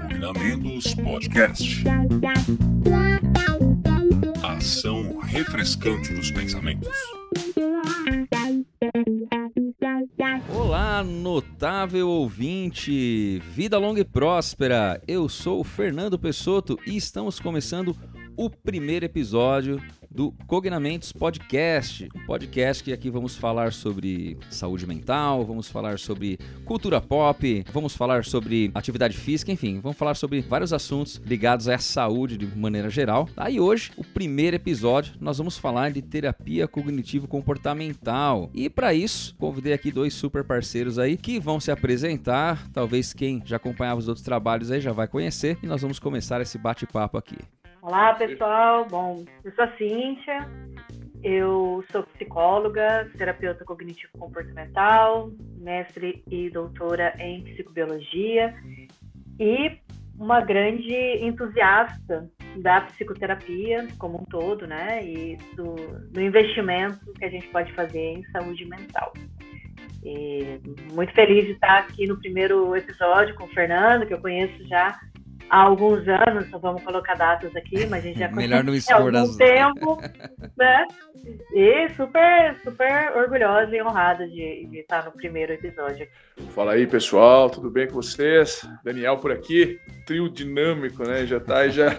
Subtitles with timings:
[0.00, 1.84] Combinamentos Podcast.
[4.42, 6.88] Ação refrescante dos pensamentos.
[10.52, 13.38] Olá, notável ouvinte!
[13.54, 15.00] Vida longa e próspera!
[15.06, 17.96] Eu sou o Fernando Pessoto e estamos começando
[18.36, 19.80] o primeiro episódio
[20.14, 22.08] do Cognamentos Podcast.
[22.24, 28.24] Podcast que aqui vamos falar sobre saúde mental, vamos falar sobre cultura pop, vamos falar
[28.24, 33.28] sobre atividade física, enfim, vamos falar sobre vários assuntos ligados à saúde de maneira geral.
[33.36, 38.48] Aí hoje, o primeiro episódio, nós vamos falar de terapia cognitivo comportamental.
[38.54, 42.70] E para isso, convidei aqui dois super parceiros aí que vão se apresentar.
[42.72, 46.40] Talvez quem já acompanhava os outros trabalhos aí já vai conhecer e nós vamos começar
[46.40, 47.38] esse bate-papo aqui.
[47.84, 48.86] Olá, pessoal.
[48.86, 50.48] Bom, eu sou a Cíntia,
[51.22, 58.54] eu sou psicóloga, terapeuta cognitivo-comportamental, mestre e doutora em psicobiologia
[59.38, 59.78] e
[60.18, 65.04] uma grande entusiasta da psicoterapia como um todo, né?
[65.04, 65.74] E do,
[66.08, 69.12] do investimento que a gente pode fazer em saúde mental.
[70.02, 70.58] E
[70.90, 74.98] muito feliz de estar aqui no primeiro episódio com o Fernando, que eu conheço já
[75.50, 79.14] há alguns anos, não vamos colocar datas aqui, mas a gente já Melhor não expor
[79.14, 80.00] há algum tempo,
[80.56, 80.86] né?
[81.54, 86.06] E super, super orgulhosa e honrada de, de estar no primeiro episódio.
[86.50, 88.66] Fala aí, pessoal, tudo bem com vocês?
[88.84, 91.24] Daniel por aqui, trio dinâmico, né?
[91.24, 91.98] Já tá aí, já.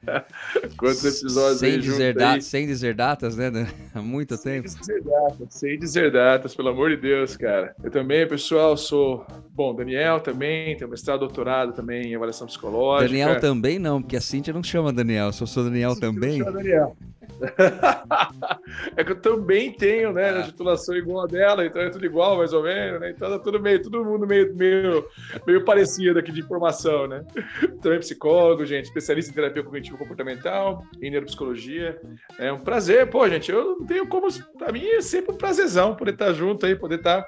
[0.78, 2.40] Quantos episódios sem aí dizer, aí?
[2.40, 3.50] sem dizer datas, né?
[3.94, 4.68] Há muito tempo.
[4.68, 7.74] Sem dizer datas, sem dizer datas, pelo amor de Deus, cara.
[7.82, 9.26] Eu também, pessoal, sou.
[9.50, 12.73] Bom, Daniel também, tenho mestrado, doutorado também em avaliação psicológica.
[13.00, 15.32] Daniel também não, porque a Cíntia não chama Daniel.
[15.32, 16.38] Se eu sou Daniel também.
[16.38, 16.96] Chama Daniel.
[18.96, 20.40] é que eu também tenho, né, Ah.
[20.40, 23.10] a titulação igual a dela, então é tudo igual, mais ou menos, né?
[23.10, 25.06] Então tá tudo meio, todo mundo meio, meio,
[25.46, 27.24] meio parecido aqui de informação, né?
[27.82, 32.00] Também psicólogo, gente, especialista em terapia cognitivo comportamental, em neuropsicologia.
[32.38, 35.94] É um prazer, pô, gente, eu não tenho como, pra mim é sempre um prazerzão
[35.94, 37.26] poder estar junto aí, poder estar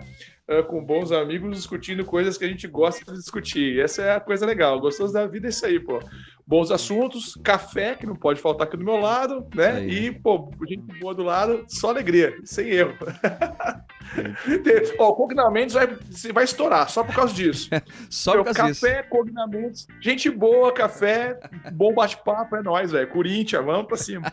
[0.69, 3.81] com bons amigos discutindo coisas que a gente gosta de discutir.
[3.81, 4.81] Essa é a coisa legal.
[4.81, 5.99] Gostoso da vida é isso aí, pô.
[6.47, 9.79] Bons assuntos, café, que não pode faltar aqui do meu lado, né?
[9.79, 10.07] Aí.
[10.07, 12.95] E, pô, gente boa do lado, só alegria, sem erro.
[15.01, 15.89] Ó, o Cognamentos vai,
[16.33, 17.69] vai estourar, só por causa disso.
[18.09, 18.87] Só Meu, por causa disso.
[18.87, 21.41] café, Cognamentos, gente boa, café,
[21.73, 23.09] bom bate-papo, é nóis, velho.
[23.09, 24.33] Corinthians, vamos pra cima.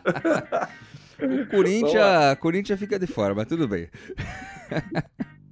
[1.20, 3.90] O Corinthians, Corinthians fica de fora, mas tudo bem.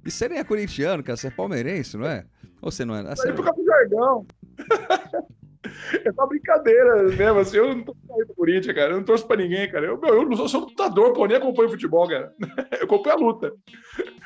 [0.04, 2.24] E você nem é corintiano, cara, você é palmeirense, não é?
[2.60, 3.00] Ou você não é?
[3.00, 4.26] Ah, você por causa do jargão.
[6.04, 9.26] É só brincadeira mesmo, assim, eu não tô saindo do Corinthians, cara, eu não torço
[9.26, 9.86] pra ninguém, cara.
[9.86, 12.32] Eu, meu, eu não sou, sou lutador, pô, nem acompanho futebol, cara.
[12.80, 13.52] Eu acompanho a luta.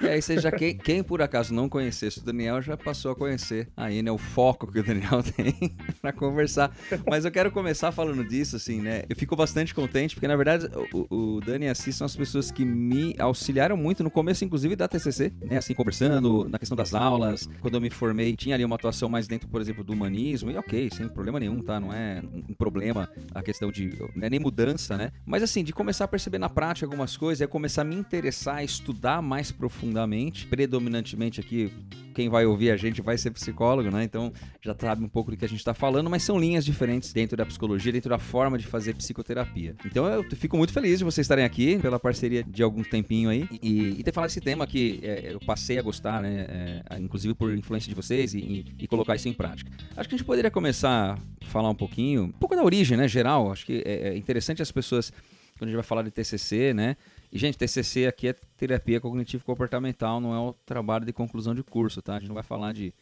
[0.01, 3.17] E aí você já, quem, quem por acaso não conhecesse o Daniel, já passou a
[3.17, 6.75] conhecer aí, né, o foco que o Daniel tem pra conversar.
[7.09, 10.69] Mas eu quero começar falando disso, assim, né, eu fico bastante contente, porque na verdade
[10.93, 14.45] o, o Dani e a Cis são as pessoas que me auxiliaram muito no começo,
[14.45, 18.55] inclusive da TCC, né, assim, conversando na questão das aulas, quando eu me formei, tinha
[18.55, 21.81] ali uma atuação mais dentro, por exemplo, do humanismo, e ok, sem problema nenhum, tá,
[21.81, 26.05] não é um problema a questão de, é nem mudança, né, mas assim, de começar
[26.05, 30.47] a perceber na prática algumas coisas, é começar a me interessar, a estudar mais profundamente,
[30.47, 31.73] predominantemente aqui,
[32.17, 34.03] quem vai ouvir a gente vai ser psicólogo, né?
[34.03, 34.33] Então
[34.63, 37.37] já sabe um pouco do que a gente está falando, mas são linhas diferentes dentro
[37.37, 39.75] da psicologia, dentro da forma de fazer psicoterapia.
[39.85, 43.47] Então eu fico muito feliz de vocês estarem aqui, pela parceria de algum tempinho aí,
[43.63, 46.47] e, e ter falado esse tema que é, eu passei a gostar, né?
[46.91, 49.71] É, inclusive por influência de vocês e, e- e colocar isso em prática.
[49.97, 53.07] Acho que a gente poderia começar a falar um pouquinho, um pouco da origem, né?
[53.07, 53.53] Geral.
[53.53, 55.13] Acho que é, é interessante as pessoas,
[55.59, 56.97] quando a gente vai falar de TCC, né?
[57.33, 62.01] E, gente, TCC aqui é terapia cognitivo-comportamental, não é o trabalho de conclusão de curso,
[62.03, 62.17] tá?
[62.17, 62.93] A gente não vai falar de,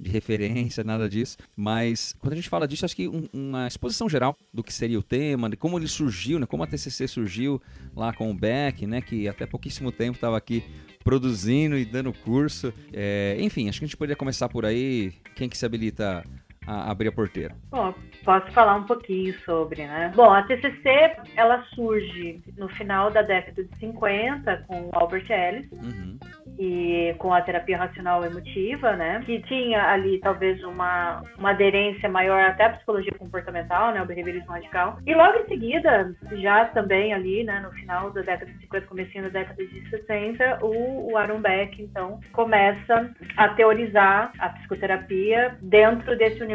[0.00, 1.36] de referência, nada disso.
[1.56, 4.98] Mas, quando a gente fala disso, acho que um- uma exposição geral do que seria
[4.98, 6.46] o tema, de como ele surgiu, né?
[6.46, 7.60] Como a TCC surgiu
[7.94, 9.00] lá com o Beck, né?
[9.00, 10.64] Que até pouquíssimo tempo estava aqui
[11.02, 12.72] produzindo e dando curso.
[12.92, 15.12] É, enfim, acho que a gente poderia começar por aí.
[15.36, 16.24] Quem que se habilita
[16.66, 17.54] a abrir a porteira?
[17.70, 17.94] Bom,
[18.24, 20.12] posso falar um pouquinho sobre, né?
[20.14, 25.70] Bom, a TCC, ela surge no final da década de 50 com o Albert Ellis
[25.72, 26.18] Uhum.
[26.58, 29.22] e com a terapia racional emotiva, né?
[29.26, 34.02] Que tinha ali talvez uma, uma aderência maior até à psicologia comportamental, né?
[34.02, 34.98] O behaviorismo radical.
[35.06, 37.60] E logo em seguida, já também ali, né?
[37.60, 41.82] No final da década de 50, comecinho da década de 60, o, o Aaron Beck,
[41.82, 46.53] então, começa a teorizar a psicoterapia dentro desse universo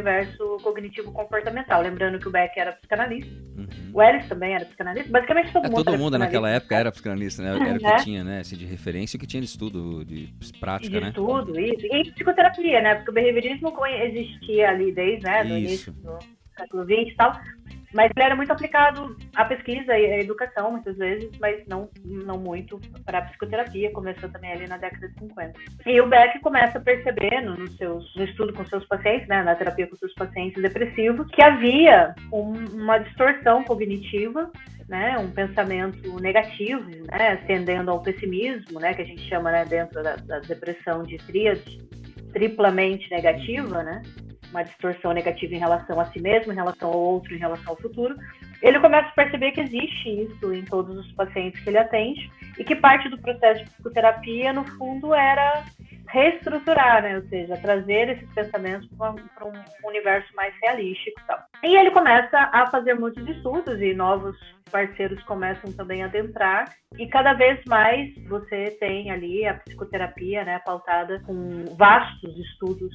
[0.61, 1.81] cognitivo comportamental.
[1.81, 3.91] Lembrando que o Beck era psicanalista, Uhum.
[3.93, 7.43] o Ellis também era psicanalista, basicamente todo É, mundo todo mundo naquela época era psicanalista,
[7.43, 7.49] né?
[7.49, 8.39] Era o que tinha, né?
[8.39, 10.29] Assim, de referência o que tinha de estudo de
[10.59, 11.09] prática, de né?
[11.09, 11.85] estudo, isso.
[11.85, 12.95] E psicoterapia, né?
[12.95, 15.57] Porque o behaviorismo existia ali desde né, do Isso.
[15.57, 16.19] início do
[16.57, 17.39] século XX e tal.
[17.93, 22.37] Mas ele era muito aplicado à pesquisa e à educação, muitas vezes, mas não, não
[22.37, 23.91] muito para a psicoterapia.
[23.91, 25.59] Começou também ali na década de 50.
[25.85, 29.55] E o Beck começa a perceber no, seus, no estudo com seus pacientes, né, na
[29.55, 34.51] terapia com seus pacientes depressivos, que havia um- uma distorção cognitiva
[34.89, 40.01] né, um pensamento negativo, né, tendendo ao pessimismo, né, que a gente chama né, dentro
[40.01, 41.77] da, da depressão de tríade,
[42.33, 44.01] triplamente negativa, né,
[44.49, 47.81] uma distorção negativa em relação a si mesmo, em relação ao outro, em relação ao
[47.81, 48.15] futuro.
[48.61, 52.63] Ele começa a perceber que existe isso em todos os pacientes que ele atende e
[52.63, 55.63] que parte do processo de psicoterapia, no fundo, era
[56.09, 57.17] reestruturar, né?
[57.17, 61.19] ou seja, trazer esses pensamentos para um universo mais realístico.
[61.21, 61.39] E, tal.
[61.63, 64.35] e ele começa a fazer muitos estudos e novos
[64.71, 70.59] parceiros começam também a adentrar e cada vez mais você tem ali a psicoterapia, né,
[70.59, 72.93] pautada com vastos estudos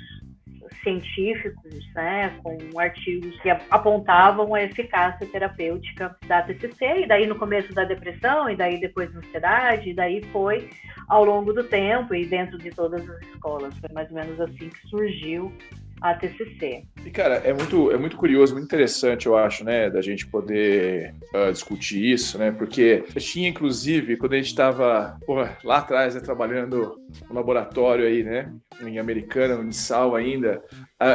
[0.83, 7.73] científicos, né, com artigos que apontavam a eficácia terapêutica da TCC, e daí no começo
[7.73, 10.69] da depressão, e daí depois da ansiedade, e daí foi
[11.09, 13.77] ao longo do tempo e dentro de todas as escolas.
[13.79, 15.53] Foi mais ou menos assim que surgiu
[16.01, 16.85] a TCC.
[17.05, 21.15] E, cara, é muito, é muito curioso, muito interessante, eu acho, né, da gente poder
[21.35, 25.19] uh, discutir isso, né, porque tinha, inclusive, quando a gente estava
[25.63, 28.53] lá atrás, né, trabalhando no laboratório aí, né,
[28.83, 30.63] em Americana, no Nissal ainda,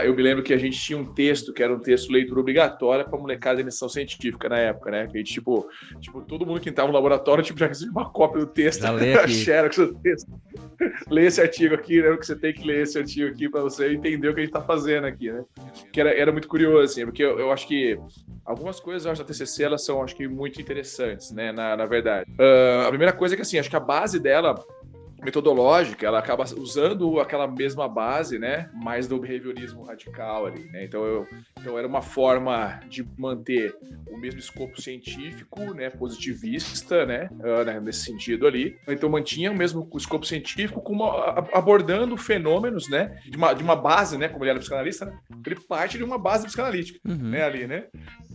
[0.05, 3.05] eu me lembro que a gente tinha um texto, que era um texto leitura obrigatória
[3.05, 5.67] para molecada de iniciação científica na época, né, que a gente, tipo,
[5.99, 9.29] tipo todo mundo que estava no laboratório, tipo, já recebia uma cópia do texto, aqui.
[9.31, 10.31] xerox do texto.
[11.09, 13.93] lê esse artigo aqui, né, que você tem que ler esse artigo aqui para você
[13.93, 15.43] entender o que a gente está fazendo aqui, né?
[15.91, 17.97] Que era, era muito curioso, assim, porque eu, eu, acho que
[18.45, 21.51] algumas coisas acho, da TCC elas são, acho que, muito interessantes, né?
[21.51, 22.29] Na, na verdade.
[22.31, 24.55] Uh, a primeira coisa é que, assim, acho que a base dela
[25.23, 30.85] metodológica, ela acaba usando aquela mesma base, né, mais do behaviorismo radical ali, né?
[30.85, 31.27] Então, eu,
[31.59, 33.75] então era uma forma de manter
[34.09, 38.75] o mesmo escopo científico, né, positivista, né, uh, nesse sentido ali.
[38.87, 43.75] Então mantinha o mesmo escopo científico, com uma, abordando fenômenos, né, de uma, de uma
[43.75, 47.29] base, né, como ele era psicanalista, né, ele parte de uma base psicanalítica, Uhum.
[47.29, 47.85] né, ali, né,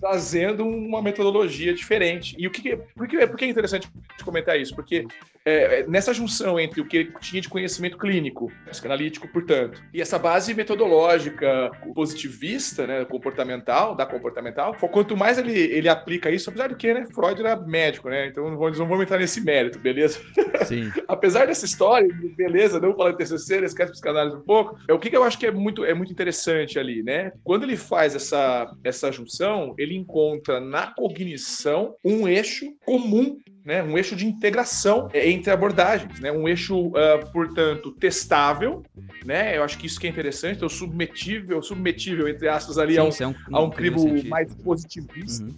[0.00, 2.34] trazendo uma metodologia diferente.
[2.38, 3.88] E o que, por que, por que é interessante
[4.25, 4.75] comentar isso?
[4.75, 5.06] Porque
[5.44, 10.19] é, nessa junção entre o que ele tinha de conhecimento clínico, psicanalítico, portanto, e essa
[10.19, 16.76] base metodológica positivista, né, comportamental, da comportamental, quanto mais ele, ele aplica isso, apesar do
[16.76, 20.20] que, né, Freud era médico, né, então não vamos, não vamos entrar nesse mérito, beleza?
[20.64, 20.91] Sim.
[21.06, 25.11] apesar dessa história, beleza, não falando de TCC, esquece psicanálise um pouco, é o que,
[25.11, 27.32] que eu acho que é muito, é muito interessante ali, né?
[27.43, 33.96] Quando ele faz essa, essa junção, ele encontra na cognição um eixo comum né, um
[33.96, 36.93] eixo de integração entre abordagens, né, um eixo, uh,
[37.32, 38.82] portanto, testável,
[39.25, 42.99] né, eu acho que isso que é interessante, então submetível, submetível, entre aspas, ali Sim,
[43.00, 45.44] a um, é um- a um crivo mais positivista.
[45.44, 45.55] Uhum.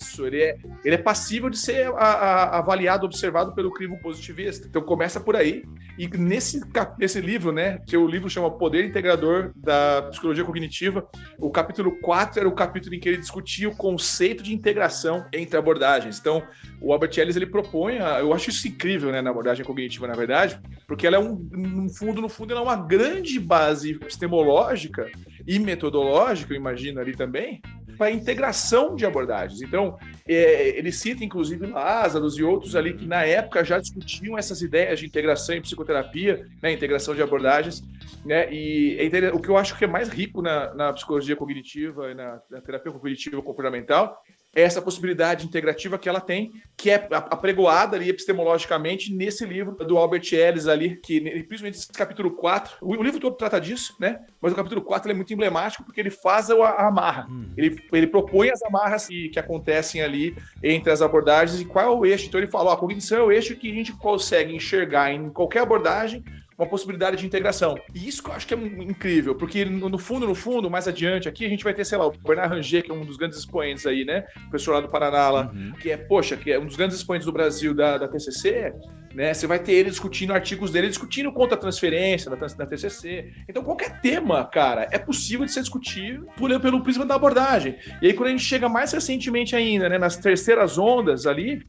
[0.00, 4.66] Isso, ele é, ele é passível de ser a- a- avaliado, observado pelo crivo positivista.
[4.68, 5.64] Então começa por aí.
[5.98, 6.60] E nesse,
[6.98, 11.08] nesse livro, né, que o livro chama Poder Integrador da Psicologia Cognitiva,
[11.38, 15.56] o capítulo 4 era o capítulo em que ele discutia o conceito de integração entre
[15.56, 16.18] abordagens.
[16.18, 16.42] Então,
[16.82, 20.60] o Albert Ellis ele propõe, eu acho isso incrível, né, na abordagem cognitiva, na verdade,
[20.86, 25.06] porque ela é um, no fundo, no fundo, ela é uma grande base epistemológica
[25.46, 27.60] e metodológica, eu imagino ali também,
[27.96, 29.62] para integração de abordagens.
[29.62, 29.96] Então,
[30.28, 34.98] é, ele cita, inclusive, Lázaro e outros ali que, na época, já discutiam essas ideias
[34.98, 37.82] de integração em psicoterapia, né, integração de abordagens,
[38.24, 42.10] né, e é o que eu acho que é mais rico na, na psicologia cognitiva
[42.10, 44.20] e na, na terapia cognitiva comportamental
[44.56, 50.32] essa possibilidade integrativa que ela tem, que é apregoada ali epistemologicamente nesse livro do Albert
[50.32, 54.18] Ellis ali, que principalmente esse capítulo 4, o, livro todo trata disso, né?
[54.40, 57.26] Mas o capítulo 4 ele é muito emblemático porque ele faz a, a amarra.
[57.28, 57.50] Hum.
[57.54, 61.88] Ele, ele propõe as amarras que, que acontecem ali entre as abordagens e qual é
[61.88, 62.26] o eixo.
[62.26, 65.28] Então ele fala, ó, a cognição é o eixo que a gente consegue enxergar em
[65.28, 66.24] qualquer abordagem
[66.58, 67.76] uma possibilidade de integração.
[67.94, 70.88] E isso que eu acho que é incrível, porque no, no fundo, no fundo, mais
[70.88, 73.16] adiante aqui, a gente vai ter, sei lá, o Bernard Ranger, que é um dos
[73.16, 74.22] grandes expoentes aí, né?
[74.48, 75.72] Professor lá do Paraná lá, Uhum.
[75.80, 78.72] que é, poxa, que é um dos grandes expoentes do Brasil da, da TCC,
[79.16, 79.32] né?
[79.32, 83.32] Você vai ter ele discutindo artigos dele, discutindo contra a transferência da, da TCC.
[83.48, 87.78] Então, qualquer tema, cara, é possível de ser discutido por, pelo prisma da abordagem.
[88.02, 91.66] E aí, quando a gente chega mais recentemente ainda, né, nas terceiras ondas ali,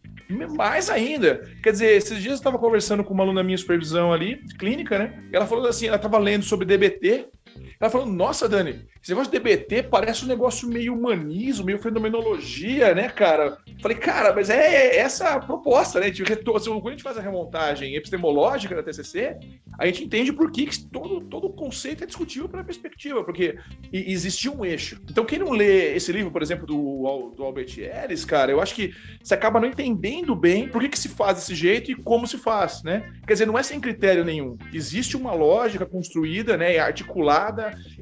[0.57, 1.41] mais ainda.
[1.63, 5.23] Quer dizer, esses dias eu estava conversando com uma aluna minha supervisão ali, clínica, né?
[5.31, 7.29] E ela falou assim, ela estava lendo sobre DBT,
[7.79, 12.93] Ela falou: Nossa, Dani, esse negócio de DBT parece um negócio meio humanismo, meio fenomenologia,
[12.93, 13.57] né, cara?
[13.81, 16.09] Falei, cara, mas é essa a proposta, né?
[16.09, 19.37] De a gente faz a remontagem epistemológica da TCC,
[19.79, 23.57] a gente entende por que todo, todo conceito é discutível pela perspectiva, porque
[23.93, 24.99] existia um eixo.
[25.09, 28.73] Então, quem não lê esse livro, por exemplo, do, do Albert Ellis, cara, eu acho
[28.73, 32.27] que você acaba não entendendo bem por que, que se faz desse jeito e como
[32.27, 33.13] se faz, né?
[33.25, 34.57] Quer dizer, não é sem critério nenhum.
[34.73, 37.46] Existe uma lógica construída, né, articulada,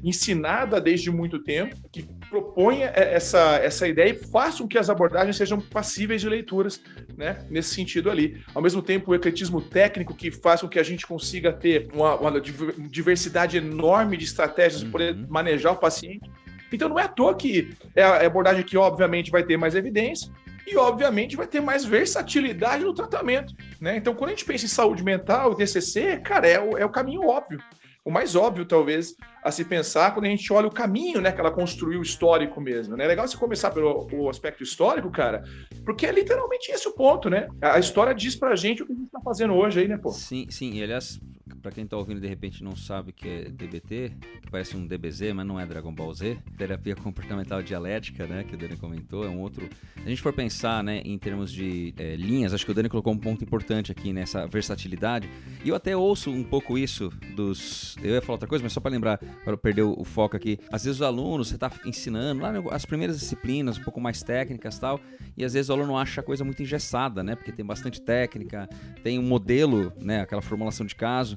[0.02, 5.36] ensinada desde muito tempo, que proponha essa, essa ideia e faça com que as abordagens
[5.36, 6.80] sejam passíveis de leituras,
[7.16, 8.42] né, nesse sentido ali.
[8.54, 12.16] Ao mesmo tempo, o ecletismo técnico que faz com que a gente consiga ter uma,
[12.16, 15.26] uma diversidade enorme de estratégias para uhum.
[15.28, 16.30] manejar o paciente.
[16.72, 20.30] Então não é à toa que é a abordagem que obviamente vai ter mais evidência
[20.66, 23.96] e obviamente vai ter mais versatilidade no tratamento, né?
[23.96, 26.90] Então quando a gente pensa em saúde mental e TCC, cara, é o, é o
[26.90, 27.60] caminho óbvio
[28.06, 31.40] o mais óbvio, talvez, a se pensar quando a gente olha o caminho né, que
[31.40, 32.96] ela construiu histórico mesmo.
[32.96, 33.04] Né?
[33.04, 35.42] É legal você começar pelo aspecto histórico, cara,
[35.84, 37.48] porque é literalmente esse o ponto, né?
[37.60, 40.10] A história diz pra gente o que a gente tá fazendo hoje aí, né, pô?
[40.10, 40.74] Sim, sim.
[40.74, 41.18] E aliás,
[41.66, 45.32] para quem está ouvindo de repente não sabe que é DBT, que parece um DBZ,
[45.34, 49.28] mas não é Dragon Ball Z, terapia comportamental dialética, né, que o Dani comentou, é
[49.28, 49.68] um outro.
[49.96, 52.88] Se a gente for pensar, né, em termos de é, linhas, acho que o Dani
[52.88, 55.28] colocou um ponto importante aqui nessa versatilidade.
[55.64, 57.96] E eu até ouço um pouco isso dos.
[58.00, 60.60] Eu ia falar outra coisa, mas só para lembrar, para perder o, foco aqui.
[60.70, 64.78] Às vezes os alunos, você está ensinando lá as primeiras disciplinas, um pouco mais técnicas
[64.78, 65.00] tal,
[65.36, 68.68] e às vezes o aluno acha a coisa muito engessada, né, porque tem bastante técnica,
[69.02, 71.36] tem um modelo, né, aquela formulação de caso.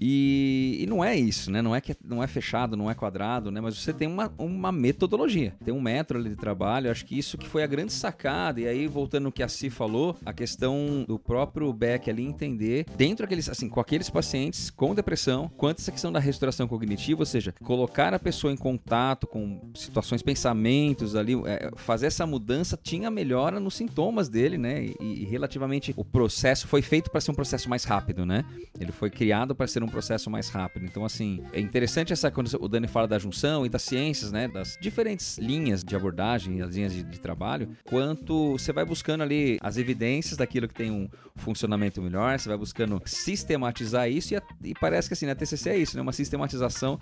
[0.00, 1.62] E, e, não é isso, né?
[1.62, 3.60] Não é que não é fechado, não é quadrado, né?
[3.60, 6.90] Mas você tem uma, uma metodologia, tem um método ali de trabalho.
[6.90, 8.60] acho que isso que foi a grande sacada.
[8.60, 12.86] E aí, voltando no que a Si falou, a questão do próprio Beck ali entender,
[12.96, 17.26] dentro daqueles, assim, com aqueles pacientes com depressão, quanto essa questão da restauração cognitiva, ou
[17.26, 23.10] seja, colocar a pessoa em contato com situações, pensamentos ali, é, fazer essa mudança tinha
[23.10, 24.84] melhora nos sintomas dele, né?
[25.00, 28.44] E, e relativamente o processo foi feito para ser um processo mais rápido, né?
[28.78, 30.84] Ele foi criado para ser um processo mais rápido.
[30.84, 34.48] Então, assim, é interessante essa quando o Dani fala da junção e das ciências, né?
[34.48, 39.58] Das diferentes linhas de abordagem, as linhas de, de trabalho, quanto você vai buscando ali
[39.60, 44.42] as evidências daquilo que tem um funcionamento melhor, você vai buscando sistematizar isso e, a,
[44.62, 46.02] e parece que assim, na TCC é isso, né?
[46.02, 46.98] Uma sistematização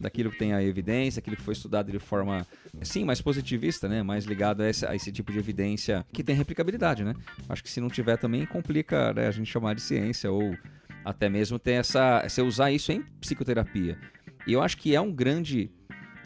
[0.00, 2.46] daquilo que tem a evidência, aquilo que foi estudado de forma,
[2.82, 4.02] sim, mais positivista, né?
[4.02, 7.14] Mais ligado a esse, a esse tipo de evidência que tem replicabilidade, né?
[7.48, 10.56] Acho que se não tiver também complica né, a gente chamar de ciência ou
[11.04, 12.26] até mesmo ter essa.
[12.26, 13.98] Você usar isso em psicoterapia.
[14.46, 15.70] E eu acho que é um grande.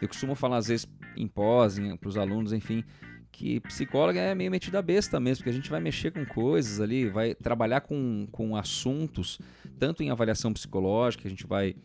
[0.01, 2.83] Eu costumo falar às vezes em pós, para os alunos, enfim,
[3.31, 7.09] que psicóloga é meio metida besta mesmo, porque a gente vai mexer com coisas ali,
[7.09, 9.39] vai trabalhar com, com assuntos,
[9.77, 11.75] tanto em avaliação psicológica, a gente vai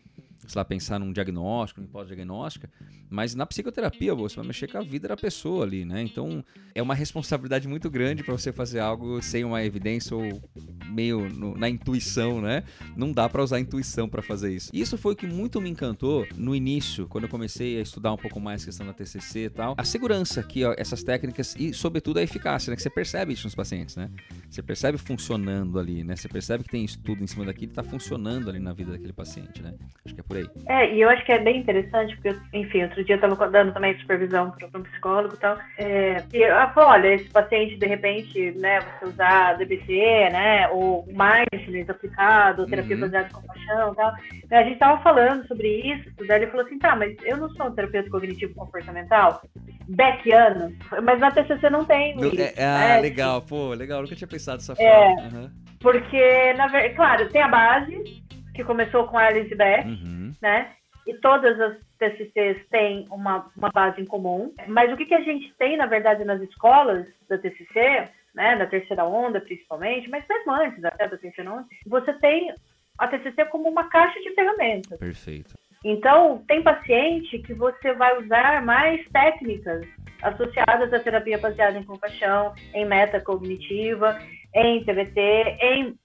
[0.47, 2.69] sei lá, pensar num diagnóstico, em pós-diagnóstica,
[3.09, 6.01] mas na psicoterapia você vai mexer com a vida da pessoa ali, né?
[6.01, 10.41] Então é uma responsabilidade muito grande para você fazer algo sem uma evidência ou
[10.89, 12.63] meio no, na intuição, né?
[12.95, 14.69] Não dá para usar a intuição para fazer isso.
[14.73, 18.17] Isso foi o que muito me encantou no início, quando eu comecei a estudar um
[18.17, 19.75] pouco mais a questão da TCC e tal.
[19.77, 22.75] A segurança que ó, essas técnicas e, sobretudo, a eficácia, né?
[22.75, 24.09] Que você percebe isso nos pacientes, né?
[24.49, 26.15] Você percebe funcionando ali, né?
[26.15, 29.61] Você percebe que tem estudo em cima daquilo, está funcionando ali na vida daquele paciente,
[29.61, 29.73] né?
[30.03, 30.49] Acho que é por aí.
[30.67, 33.73] É, e eu acho que é bem interessante, porque, enfim, outro dia eu estava dando
[33.73, 37.85] também supervisão para um psicólogo e tal, é, e ela falou, olha, esse paciente, de
[37.85, 43.01] repente, né, você usar DBC, né, ou mindfulness aplicado, ou terapia uhum.
[43.01, 44.13] baseada em compaixão e tal,
[44.51, 47.67] a gente estava falando sobre isso, daí ele falou assim, tá, mas eu não sou
[47.67, 49.41] um terapeuta cognitivo comportamental,
[49.87, 50.73] beckiano,
[51.03, 52.41] mas na TCC não tem isso.
[52.41, 53.01] É, ah, né?
[53.01, 55.39] legal, pô, legal, nunca tinha pensado dessa é, forma.
[55.39, 55.49] Uhum.
[55.79, 58.24] Porque, na verdade, claro, tem a base,
[58.55, 60.33] que começou com a Alice Beck, uhum.
[60.41, 60.71] né?
[61.05, 64.51] E todas as TCCs têm uma, uma base em comum.
[64.67, 68.65] Mas o que, que a gente tem, na verdade, nas escolas da TCC, né, da
[68.65, 72.53] terceira onda principalmente, mas mesmo antes até da terceira onda, você tem
[72.97, 74.97] a TCC como uma caixa de ferramentas.
[74.97, 75.53] Perfeito.
[75.83, 79.85] Então, tem paciente que você vai usar mais técnicas
[80.23, 84.19] associadas à terapia baseada em compaixão, em metacognitiva,
[84.55, 85.21] em TBT,
[85.61, 85.95] em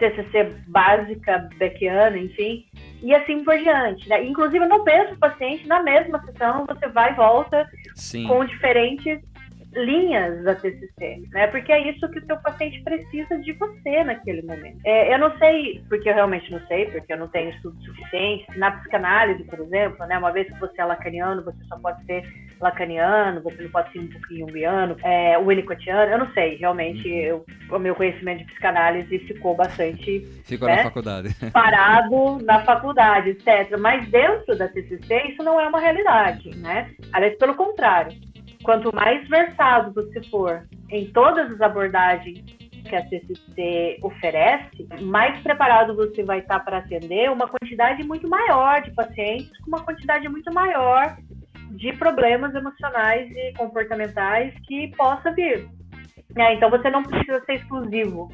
[0.00, 2.64] TCC básica, beckiana, enfim,
[3.02, 4.08] e assim por diante.
[4.08, 4.24] Né?
[4.24, 8.26] Inclusive, no mesmo paciente, na mesma sessão, você vai e volta Sim.
[8.26, 9.20] com diferentes
[9.74, 11.46] linhas da TCC, né?
[11.48, 14.78] Porque é isso que o seu paciente precisa de você naquele momento.
[14.84, 18.46] É, eu não sei, porque eu realmente não sei, porque eu não tenho estudo suficiente.
[18.56, 20.18] Na psicanálise, por exemplo, né?
[20.18, 22.22] Uma vez que você é lacaniano, você só pode ser
[22.60, 27.14] lacaniano, ele pode ser um pouquinho junguiano, é, winnicottiano, eu não sei, realmente, uhum.
[27.14, 30.20] eu, o meu conhecimento de psicanálise ficou bastante...
[30.44, 31.34] Ficou né, na faculdade.
[31.52, 33.78] Parado na faculdade, etc.
[33.78, 36.90] Mas dentro da TCC, isso não é uma realidade, né?
[37.12, 38.12] Aliás, pelo contrário,
[38.62, 42.44] quanto mais versado você for em todas as abordagens
[42.88, 48.82] que a CCC oferece, mais preparado você vai estar para atender uma quantidade muito maior
[48.82, 51.16] de pacientes, com uma quantidade muito maior
[51.70, 55.68] de problemas emocionais e comportamentais que possa vir.
[56.36, 58.28] É, então você não precisa ser exclusivo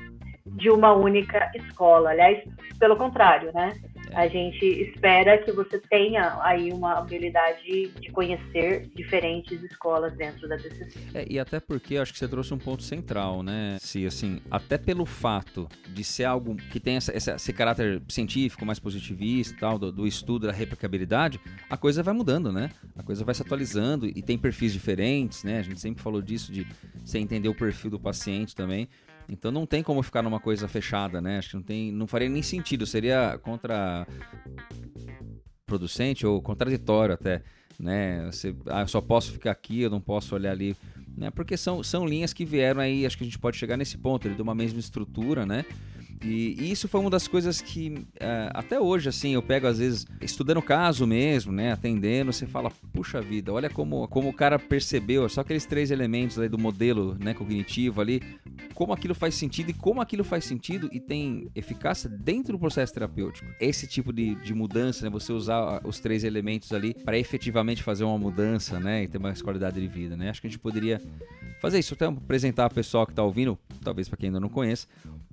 [0.46, 2.10] de uma única escola.
[2.10, 2.42] Aliás,
[2.78, 3.72] pelo contrário, né?
[4.16, 10.56] A gente espera que você tenha aí uma habilidade de conhecer diferentes escolas dentro da
[10.56, 10.98] TCC.
[11.12, 13.76] É, e até porque acho que você trouxe um ponto central, né?
[13.78, 18.64] Se assim, até pelo fato de ser algo que tem essa, essa, esse caráter científico,
[18.64, 22.70] mais positivista, tal, do, do estudo da replicabilidade, a coisa vai mudando, né?
[22.96, 25.58] A coisa vai se atualizando e tem perfis diferentes, né?
[25.58, 26.66] A gente sempre falou disso de
[27.04, 28.88] você entender o perfil do paciente também.
[29.28, 31.38] Então não tem como ficar numa coisa fechada, né?
[31.38, 34.06] Acho que não tem, não faria nem sentido, seria contra
[35.66, 37.42] producente ou contraditório até,
[37.78, 38.26] né?
[38.26, 40.76] Você, ah, eu só posso ficar aqui, eu não posso olhar ali,
[41.16, 41.30] né?
[41.30, 44.26] Porque são, são linhas que vieram aí, acho que a gente pode chegar nesse ponto,
[44.26, 45.64] ele de uma mesma estrutura, né?
[46.22, 49.78] E, e, isso foi uma das coisas que uh, até hoje, assim, eu pego às
[49.78, 54.32] vezes estudando o caso mesmo, né, atendendo, você fala, puxa vida, olha como, como o
[54.32, 58.22] cara percebeu, só aqueles três elementos aí do modelo, né, cognitivo ali,
[58.74, 62.92] como aquilo faz sentido e como aquilo faz sentido e tem eficácia dentro do processo
[62.94, 63.46] terapêutico.
[63.60, 68.04] Esse tipo de, de mudança, né, você usar os três elementos ali para efetivamente fazer
[68.04, 71.00] uma mudança, né, e ter mais qualidade de vida, né, acho que a gente poderia
[71.60, 74.86] fazer isso, até apresentar o pessoal que está ouvindo, talvez para quem ainda não conhece,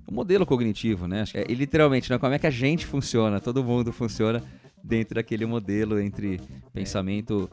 [0.06, 1.24] o modelo cognitivo, né?
[1.34, 2.18] É, e literalmente, né?
[2.18, 4.42] como é que a gente funciona, todo mundo funciona
[4.82, 6.38] dentro daquele modelo entre
[6.72, 7.48] pensamento,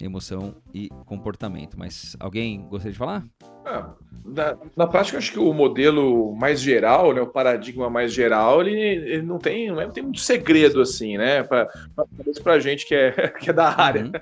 [0.00, 1.76] emoção e comportamento.
[1.76, 3.24] Mas alguém gostaria de falar?
[3.64, 3.90] Ah,
[4.24, 8.78] na, na, prática, acho que o modelo mais geral, né, o paradigma mais geral, ele,
[8.78, 11.42] ele não, tem, não, é, não tem muito segredo assim, né?
[11.42, 11.68] Para
[12.46, 13.10] a gente que é,
[13.40, 14.04] que é da área.
[14.04, 14.12] Uhum.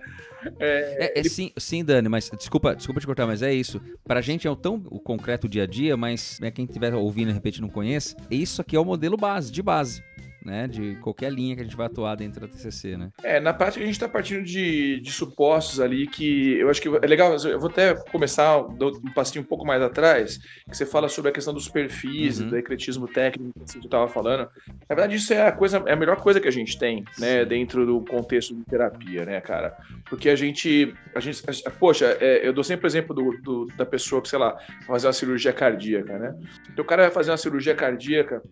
[0.58, 3.80] É, é, é sim, sim, Dani, mas desculpa, desculpa te cortar, mas é isso.
[4.04, 7.28] Pra gente é o tão o concreto dia a dia, mas né, quem estiver ouvindo
[7.28, 10.02] de repente não conhece, isso aqui é o modelo base, de base
[10.44, 13.10] né, de qualquer linha que a gente vai atuar dentro da TCC, né?
[13.22, 16.88] É, na prática a gente está partindo de, de supostos ali que eu acho que
[16.88, 21.08] é legal, eu vou até começar um passinho um pouco mais atrás, que você fala
[21.08, 22.50] sobre a questão dos perfis, uhum.
[22.50, 24.48] do ecletismo técnico que você estava falando.
[24.88, 27.44] Na verdade isso é a coisa, é a melhor coisa que a gente tem, né,
[27.44, 29.76] dentro do contexto de terapia, né, cara?
[30.08, 33.66] Porque a gente, a gente, a, poxa, é, eu dou sempre o exemplo do, do,
[33.76, 36.34] da pessoa que, sei lá, fazer uma cirurgia cardíaca, né?
[36.70, 38.42] Então o cara vai fazer uma cirurgia cardíaca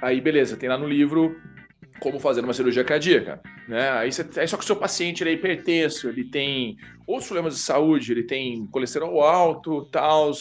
[0.00, 1.36] Aí, beleza, tem lá no livro
[2.00, 3.90] como fazer uma cirurgia cardíaca, né?
[3.90, 7.54] Aí, você, aí só que o seu paciente ele é hipertenso, ele tem outros problemas
[7.54, 10.32] de saúde, ele tem colesterol alto, tal.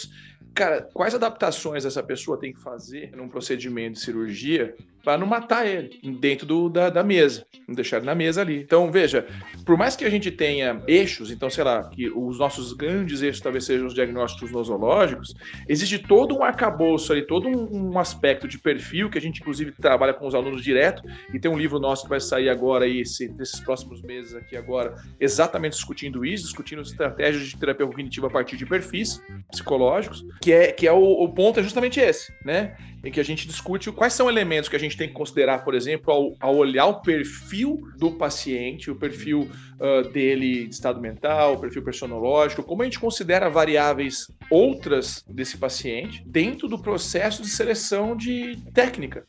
[0.54, 4.74] Cara, quais adaptações essa pessoa tem que fazer num procedimento de cirurgia
[5.10, 8.62] para não matar ele dentro do, da, da, mesa, não deixar ele na mesa ali.
[8.62, 9.26] Então, veja,
[9.66, 13.42] por mais que a gente tenha eixos, então, sei lá, que os nossos grandes eixos
[13.42, 15.34] talvez sejam os diagnósticos nosológicos,
[15.68, 19.72] existe todo um arcabouço ali, todo um, um, aspecto de perfil que a gente, inclusive,
[19.72, 21.02] trabalha com os alunos direto,
[21.34, 24.56] e tem um livro nosso que vai sair agora aí, esse, nesses próximos meses aqui
[24.56, 29.20] agora, exatamente discutindo isso, discutindo estratégias de terapia cognitiva a partir de perfis
[29.50, 32.78] psicológicos, que é, que é o, o ponto é justamente esse, né?
[33.04, 35.74] Em que a gente discute quais são elementos que a gente tem que considerar, por
[35.74, 41.54] exemplo, ao, ao olhar o perfil do paciente, o perfil uh, dele de estado mental,
[41.54, 47.50] o perfil personológico, como a gente considera variáveis outras desse paciente dentro do processo de
[47.50, 49.24] seleção de técnica.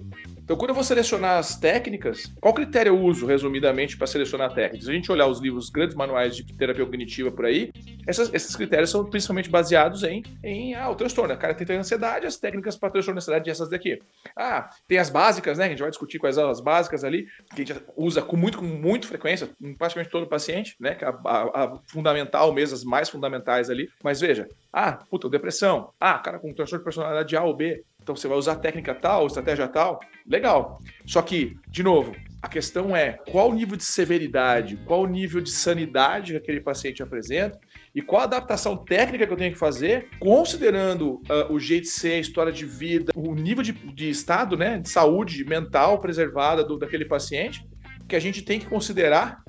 [0.50, 4.85] Então, quando eu vou selecionar as técnicas, qual critério eu uso, resumidamente, para selecionar técnicas?
[4.85, 7.70] Se a gente olhar os livros, grandes manuais de terapia cognitiva por aí,
[8.04, 11.33] essas, esses critérios são principalmente baseados em, em ah, o transtorno.
[11.33, 14.01] O cara tem ansiedade, as técnicas para transtorno de ansiedade essas daqui.
[14.37, 15.66] Ah, tem as básicas, né?
[15.66, 18.59] A gente vai discutir quais são as básicas ali, que a gente usa com muito,
[18.59, 20.94] com muito frequência, em praticamente todo paciente, né?
[20.94, 23.88] Que é a, a, a fundamental mesmo, as mais fundamentais ali.
[24.03, 25.92] Mas veja, ah, puta, depressão.
[26.01, 27.85] Ah, cara com transtorno de personalidade A ou B.
[28.03, 30.81] Então você vai usar técnica tal, estratégia tal, legal.
[31.07, 35.40] Só que, de novo, a questão é qual o nível de severidade, qual o nível
[35.40, 37.59] de sanidade que aquele paciente apresenta
[37.94, 41.90] e qual a adaptação técnica que eu tenho que fazer, considerando uh, o jeito de
[41.90, 46.64] ser, a história de vida, o nível de, de estado né, de saúde mental preservada
[46.64, 47.66] do, daquele paciente,
[48.07, 49.42] que a gente tem que considerar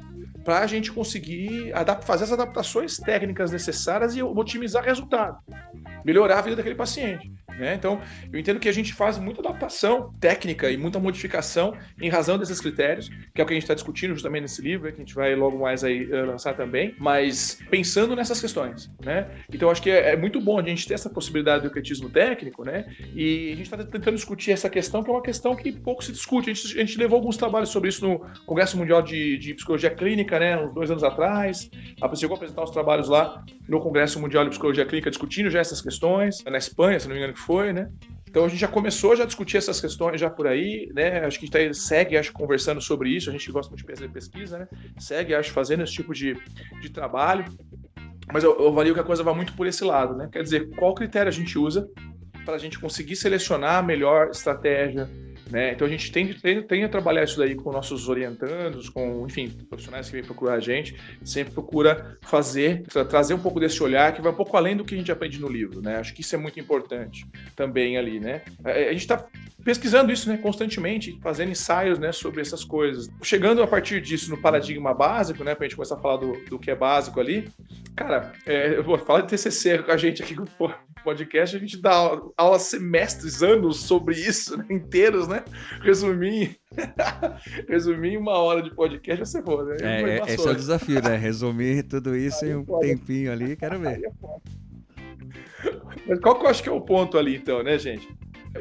[0.44, 5.38] para a gente conseguir fazer as adaptações técnicas necessárias e otimizar resultado,
[6.04, 7.32] melhorar a vida daquele paciente.
[7.58, 7.76] Né?
[7.76, 12.38] Então, eu entendo que a gente faz muita adaptação técnica e muita modificação em razão
[12.38, 15.06] desses critérios, que é o que a gente está discutindo justamente nesse livro, que a
[15.06, 18.90] gente vai logo mais aí uh, lançar também, mas pensando nessas questões.
[19.04, 19.28] Né?
[19.54, 22.64] Então, acho que é, é, muito bom a gente ter essa possibilidade do crítico técnico,
[22.64, 22.86] né?
[23.14, 26.12] e a gente está tentando discutir essa questão, que é uma questão que pouco se
[26.12, 26.50] discute.
[26.50, 29.90] A gente, a gente levou alguns trabalhos sobre isso no Congresso Mundial de, de Psicologia
[29.90, 31.70] Clínica, né, uns dois anos atrás,
[32.02, 35.60] a chegou a apresentar os trabalhos lá no Congresso Mundial de Psicologia Clínica, discutindo já
[35.60, 37.90] essas questões, na Espanha, se não me engano que foi, né?
[38.32, 41.26] Então a gente já começou já a discutir essas questões já por aí, né?
[41.26, 43.30] Acho que a gente tá, segue, acho, conversando sobre isso.
[43.30, 44.68] A gente gosta muito de fazer pesquisa, né?
[44.98, 46.38] Segue, acho, fazendo esse tipo de,
[46.82, 47.44] de trabalho.
[48.32, 50.30] Mas eu, eu avalio que a coisa vai muito por esse lado, né?
[50.32, 51.90] Quer dizer, qual critério a gente usa
[52.46, 55.10] para a gente conseguir selecionar a melhor estratégia,
[55.52, 55.74] né?
[55.74, 59.50] Então a gente tem, tem, tem a trabalhar isso daí com nossos orientandos, com, enfim,
[59.70, 64.14] profissionais que vêm procurar a gente, sempre procura fazer, tra trazer um pouco desse olhar
[64.14, 65.98] que vai um pouco além do que a gente aprende no livro, né?
[65.98, 68.42] Acho que isso é muito importante também ali, né?
[68.64, 69.28] A, a gente está
[69.64, 73.10] pesquisando isso, né, constantemente, fazendo ensaios, né, sobre essas coisas.
[73.22, 76.60] Chegando a partir disso no paradigma básico, né, pra gente começar a falar do, do
[76.60, 77.48] que é básico ali,
[77.96, 80.72] cara, é, eu vou falar de TCC com a gente aqui, pô,
[81.04, 84.66] podcast, a gente dá aulas semestres, anos sobre isso, né?
[84.70, 85.41] inteiros, né?
[85.84, 86.58] Resumir,
[87.68, 89.78] resumir uma hora de podcast vai ser bom, né?
[89.82, 91.16] É, é, esse é o desafio, né?
[91.16, 94.02] Resumir tudo isso em um tempinho ali, quero ver.
[94.04, 95.72] É
[96.08, 98.08] Mas qual que eu acho que é o ponto ali, então, né, gente?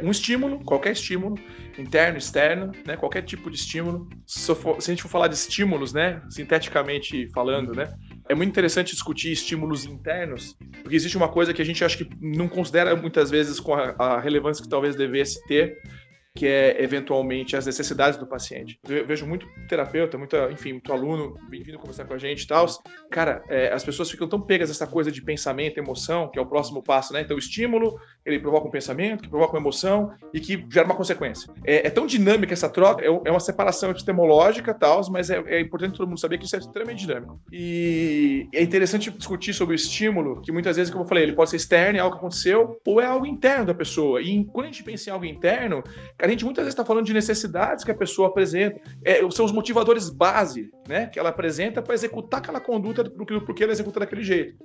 [0.03, 1.37] Um estímulo, qualquer estímulo,
[1.79, 2.97] interno, externo, né?
[2.97, 4.09] Qualquer tipo de estímulo.
[4.27, 6.23] Se, for, se a gente for falar de estímulos, né?
[6.31, 7.93] Sinteticamente falando, né?
[8.31, 12.09] é muito interessante discutir estímulos internos, porque existe uma coisa que a gente acha que
[12.21, 15.77] não considera muitas vezes com a, a relevância que talvez devesse ter,
[16.35, 18.79] que é eventualmente as necessidades do paciente.
[18.89, 22.67] Eu vejo muito terapeuta, muita, enfim, muito aluno vindo conversar com a gente e tal.
[23.11, 26.47] Cara, é, as pessoas ficam tão pegas essa coisa de pensamento, emoção, que é o
[26.47, 27.23] próximo passo, né?
[27.23, 30.95] Então, o estímulo, ele provoca um pensamento, que provoca uma emoção e que gera uma
[30.95, 31.53] consequência.
[31.65, 35.61] É, é tão dinâmica essa troca, é, é uma separação epistemológica, tal, mas é, é,
[35.61, 37.41] importante todo mundo saber que isso é extremamente dinâmico.
[37.53, 41.51] E é interessante discutir sobre o estímulo, que muitas vezes, como eu falei, ele pode
[41.51, 44.23] ser externo, é algo que aconteceu, ou é algo interno da pessoa.
[44.23, 45.83] E quando a gente pensa em algo interno,
[46.21, 49.53] a gente muitas vezes está falando de necessidades que a pessoa apresenta, é, são os
[49.53, 54.23] motivadores base né, que ela apresenta para executar aquela conduta do porquê ela executa daquele
[54.23, 54.57] jeito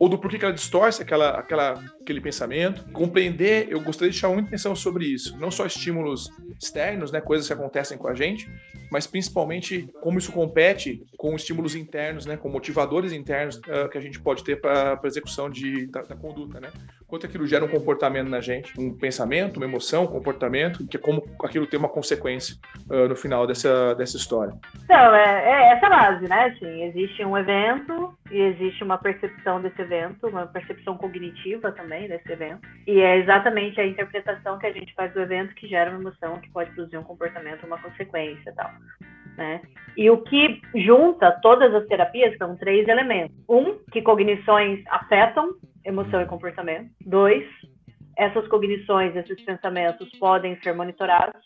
[0.00, 2.90] ou do porquê que ela distorce aquela, aquela, aquele pensamento.
[2.90, 5.36] Compreender, eu gostaria de chamar muita atenção sobre isso.
[5.38, 8.50] Não só estímulos externos, né, coisas que acontecem com a gente,
[8.90, 14.00] mas principalmente como isso compete com estímulos internos, né, com motivadores internos uh, que a
[14.00, 16.58] gente pode ter para a execução de, da, da, conduta.
[16.58, 16.70] Né?
[17.10, 21.00] Quanto aquilo gera um comportamento na gente, um pensamento, uma emoção, um comportamento, que é
[21.00, 22.54] como aquilo tem uma consequência
[22.88, 24.52] uh, no final dessa, dessa história.
[24.84, 26.44] Então, é, é essa base, né?
[26.44, 32.30] Assim, existe um evento e existe uma percepção desse evento, uma percepção cognitiva também desse
[32.30, 32.60] evento.
[32.86, 36.36] E é exatamente a interpretação que a gente faz do evento que gera uma emoção
[36.36, 38.70] que pode produzir um comportamento, uma consequência tal.
[39.36, 39.60] Né?
[39.96, 43.34] E o que junta todas as terapias são três elementos.
[43.48, 46.90] Um, que cognições afetam emoção e comportamento.
[47.04, 47.44] Dois,
[48.16, 51.40] essas cognições, esses pensamentos podem ser monitorados.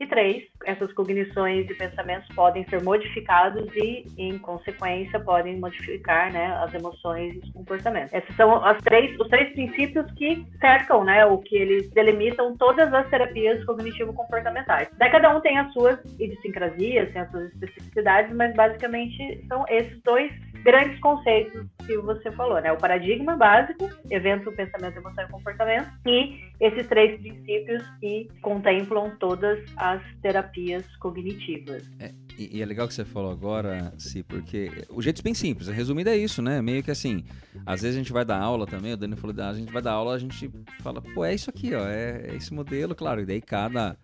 [0.00, 6.46] E três, essas cognições e pensamentos podem ser modificados e, em consequência, podem modificar né,
[6.64, 8.12] as emoções e os comportamentos.
[8.12, 12.92] Esses são as três, os três princípios que cercam, né, o que eles delimitam todas
[12.92, 14.88] as terapias cognitivo-comportamentais.
[14.98, 20.02] Daí cada um tem as suas idiosincrasias, tem as suas especificidades, mas basicamente são esses
[20.02, 20.32] dois
[20.64, 22.72] grandes conceitos que você falou, né?
[22.72, 29.58] O paradigma básico, evento, pensamento, emoção e comportamento, e esses três princípios que contemplam todas
[29.76, 31.82] as terapias cognitivas.
[31.98, 36.10] É, e, é legal que você falou agora, Si, porque o jeito bem simples, resumido
[36.10, 36.62] é isso, né?
[36.62, 37.24] Meio que assim,
[37.66, 39.92] às vezes a gente vai dar aula também, o Dani falou, a gente vai dar
[39.92, 43.26] aula, a gente fala, pô, é isso aqui, ó, é, é esse modelo, claro, e
[43.26, 43.96] daí cada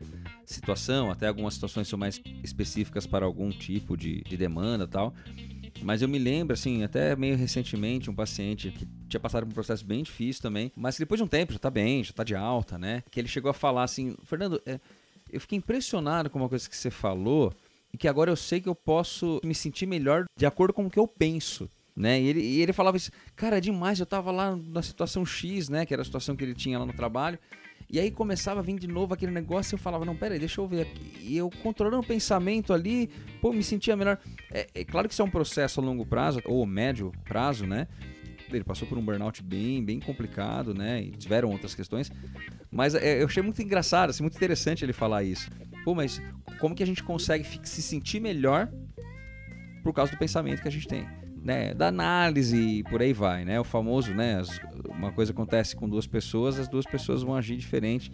[0.45, 5.15] situação, até algumas situações são mais específicas para algum tipo de, de demanda tal.
[5.83, 9.55] Mas eu me lembro, assim, até meio recentemente, um paciente que tinha passado por um
[9.55, 12.25] processo bem difícil também, mas que depois de um tempo já tá bem, já tá
[12.25, 13.03] de alta, né?
[13.11, 14.79] Que ele chegou a falar assim: Fernando, é,
[15.31, 17.53] eu fiquei impressionado com uma coisa que você falou
[17.93, 20.91] e que agora eu sei que eu posso me sentir melhor de acordo com o
[20.91, 21.69] que eu penso.
[21.97, 22.21] Né?
[22.21, 25.69] E, ele, e ele falava isso, cara, é demais, eu tava lá na situação X,
[25.69, 25.85] né?
[25.85, 27.39] Que era a situação que ele tinha lá no trabalho.
[27.93, 30.61] E aí começava a vir de novo aquele negócio e eu falava, não, peraí, deixa
[30.61, 31.13] eu ver aqui.
[31.23, 34.17] E eu controlando o pensamento ali, pô, me sentia melhor.
[34.53, 37.89] É, é claro que isso é um processo a longo prazo, ou médio prazo, né?
[38.49, 41.03] Ele passou por um burnout bem, bem complicado, né?
[41.03, 42.13] E tiveram outras questões.
[42.71, 45.51] Mas é, eu achei muito engraçado, assim, muito interessante ele falar isso.
[45.85, 46.23] Pô, mas
[46.61, 48.71] como que a gente consegue se sentir melhor
[49.83, 51.07] por causa do pensamento que a gente tem?
[51.43, 53.59] Né, da análise e por aí vai, né?
[53.59, 54.43] O famoso, né?
[54.91, 58.13] Uma coisa acontece com duas pessoas, as duas pessoas vão agir diferente,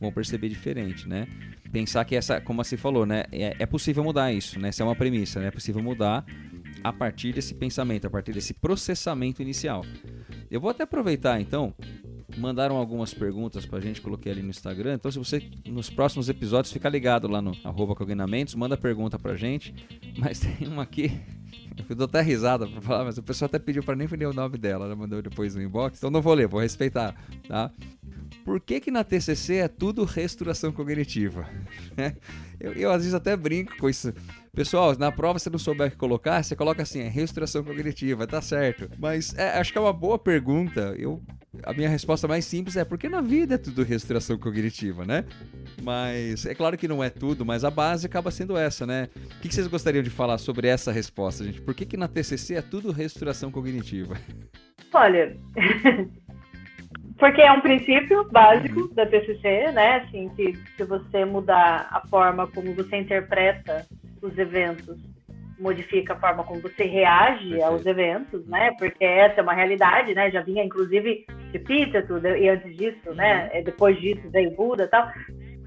[0.00, 1.26] vão perceber diferente, né?
[1.72, 3.24] Pensar que essa, como você falou, né?
[3.32, 4.68] É, é possível mudar isso, né?
[4.68, 5.48] Essa é uma premissa, né?
[5.48, 6.24] É possível mudar
[6.82, 9.84] a partir desse pensamento, a partir desse processamento inicial.
[10.50, 11.74] Eu vou até aproveitar então
[12.36, 14.94] mandaram algumas perguntas pra gente, coloquei ali no Instagram.
[14.94, 19.36] Então, se você nos próximos episódios ficar ligado lá no arroba cognamentos, manda pergunta pra
[19.36, 19.74] gente.
[20.18, 21.10] Mas tem uma aqui.
[21.88, 24.32] Eu dou até risada pra falar, mas o pessoal até pediu pra nem ler o
[24.32, 27.14] nome dela, ela mandou depois no inbox, então não vou ler, vou respeitar,
[27.48, 27.70] tá?
[28.44, 31.48] Por que que na TCC é tudo restauração cognitiva?
[32.60, 34.12] eu, eu às vezes até brinco com isso.
[34.52, 38.26] Pessoal, na prova você não souber o que colocar, você coloca assim, é restauração cognitiva,
[38.26, 38.90] tá certo.
[38.98, 40.94] Mas é, acho que é uma boa pergunta.
[40.98, 41.22] Eu
[41.64, 45.24] a minha resposta mais simples é porque na vida é tudo restauração cognitiva, né?
[45.82, 49.08] Mas é claro que não é tudo, mas a base acaba sendo essa, né?
[49.38, 51.60] O que vocês gostariam de falar sobre essa resposta, gente?
[51.60, 54.16] Por que, que na TCC é tudo restauração cognitiva?
[54.92, 55.36] Olha,
[57.18, 58.94] porque é um princípio básico uhum.
[58.94, 59.96] da TCC, né?
[59.96, 63.86] Assim, que se você mudar a forma como você interpreta
[64.22, 64.98] os eventos
[65.60, 67.64] modifica a forma como você reage Perfeito.
[67.64, 68.72] aos eventos, né?
[68.78, 70.30] Porque essa é uma realidade, né?
[70.30, 73.44] Já vinha, inclusive, Epíteto, e antes disso, né?
[73.44, 73.54] uhum.
[73.54, 73.62] né?
[73.62, 75.10] Depois disso veio Buda e tal.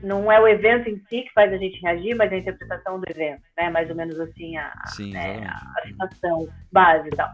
[0.01, 3.05] Não é o evento em si que faz a gente reagir, mas a interpretação do
[3.09, 3.69] evento, né?
[3.69, 5.47] Mais ou menos assim a, Sim, né?
[5.47, 7.29] a situação base e tal.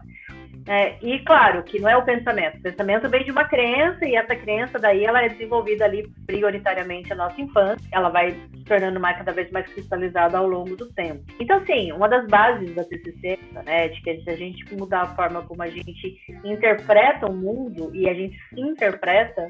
[0.66, 2.58] É, e claro que não é o pensamento.
[2.58, 7.08] O pensamento vem de uma crença e essa crença daí ela é desenvolvida ali prioritariamente
[7.10, 7.88] na nossa infância.
[7.92, 11.24] Ela vai se tornando mais cada vez mais cristalizada ao longo do tempo.
[11.40, 15.14] Então, sim, uma das bases da TCC, né, de que se a gente mudar a
[15.14, 19.48] forma como a gente interpreta o mundo e a gente se interpreta,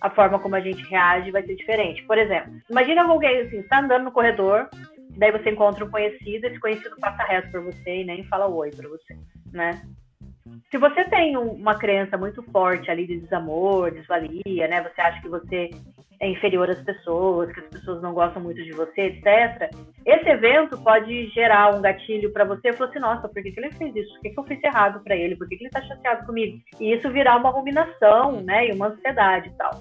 [0.00, 2.02] a forma como a gente reage vai ser diferente.
[2.04, 4.68] Por exemplo, imagina alguém assim, está andando no corredor,
[5.16, 8.70] daí você encontra um conhecido, esse conhecido passa reto por você e nem fala oi
[8.70, 9.16] para você,
[9.52, 9.82] né?
[10.70, 14.82] Se você tem uma crença muito forte ali de desamor, desvalia, né?
[14.82, 15.70] Você acha que você
[16.20, 19.70] é inferior às pessoas, que as pessoas não gostam muito de você, etc.
[20.04, 23.60] Esse evento pode gerar um gatilho para você e falar assim, nossa, por que, que
[23.60, 24.12] ele fez isso?
[24.14, 25.36] Por que, que eu fiz errado para ele?
[25.36, 26.58] Por que, que ele está chateado comigo?
[26.78, 28.68] E isso virar uma ruminação, né?
[28.68, 29.72] E uma ansiedade e tal.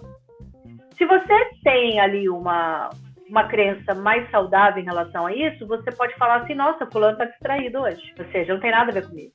[0.98, 2.90] Se você tem ali uma,
[3.30, 7.26] uma crença mais saudável em relação a isso, você pode falar assim, nossa, fulano está
[7.26, 8.14] distraído hoje.
[8.18, 9.34] Ou seja, não tem nada a ver comigo.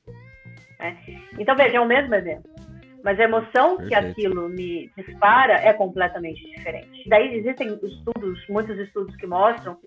[0.79, 0.97] Né?
[1.37, 2.49] Então, veja, é o mesmo evento.
[3.03, 3.87] Mas a emoção Perfeito.
[3.87, 7.07] que aquilo me dispara é completamente diferente.
[7.07, 9.77] Daí existem estudos, muitos estudos que mostram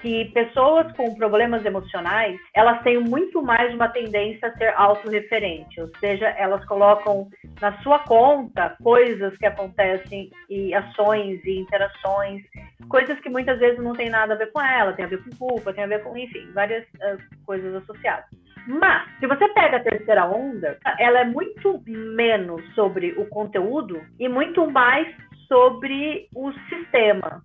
[0.00, 5.90] que pessoas com problemas emocionais, elas têm muito mais uma tendência a ser autorreferente, ou
[5.98, 7.28] seja, elas colocam
[7.60, 12.42] na sua conta coisas que acontecem e ações e interações,
[12.88, 15.36] coisas que muitas vezes não tem nada a ver com ela, tem a ver com
[15.36, 18.26] culpa, tem a ver com, enfim, várias uh, coisas associadas.
[18.68, 24.28] Mas, se você pega a terceira onda, ela é muito menos sobre o conteúdo e
[24.28, 25.08] muito mais
[25.48, 27.42] sobre o sistema.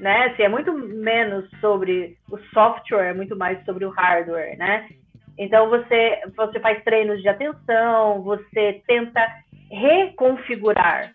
[0.00, 0.24] Né?
[0.28, 4.88] Assim, é muito menos sobre o software, é muito mais sobre o hardware, né?
[5.38, 9.20] Então você, você faz treinos de atenção, você tenta
[9.70, 11.12] reconfigurar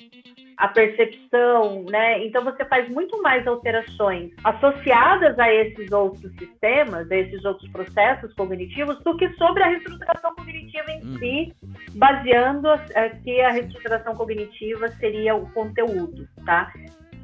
[0.60, 2.26] a percepção, né?
[2.26, 8.34] Então você faz muito mais alterações associadas a esses outros sistemas, a esses outros processos
[8.34, 11.18] cognitivos, do que sobre a reestruturação cognitiva em hum.
[11.18, 11.54] si,
[11.96, 16.74] baseando é, que a reestruturação cognitiva seria o conteúdo, tá?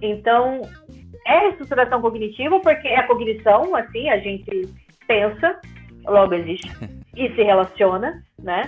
[0.02, 0.62] Então
[1.28, 4.62] é reestruturação cognitiva porque é a cognição, assim, a gente
[5.08, 5.60] pensa,
[6.06, 6.71] logo existe
[7.17, 8.63] e se relaciona, né?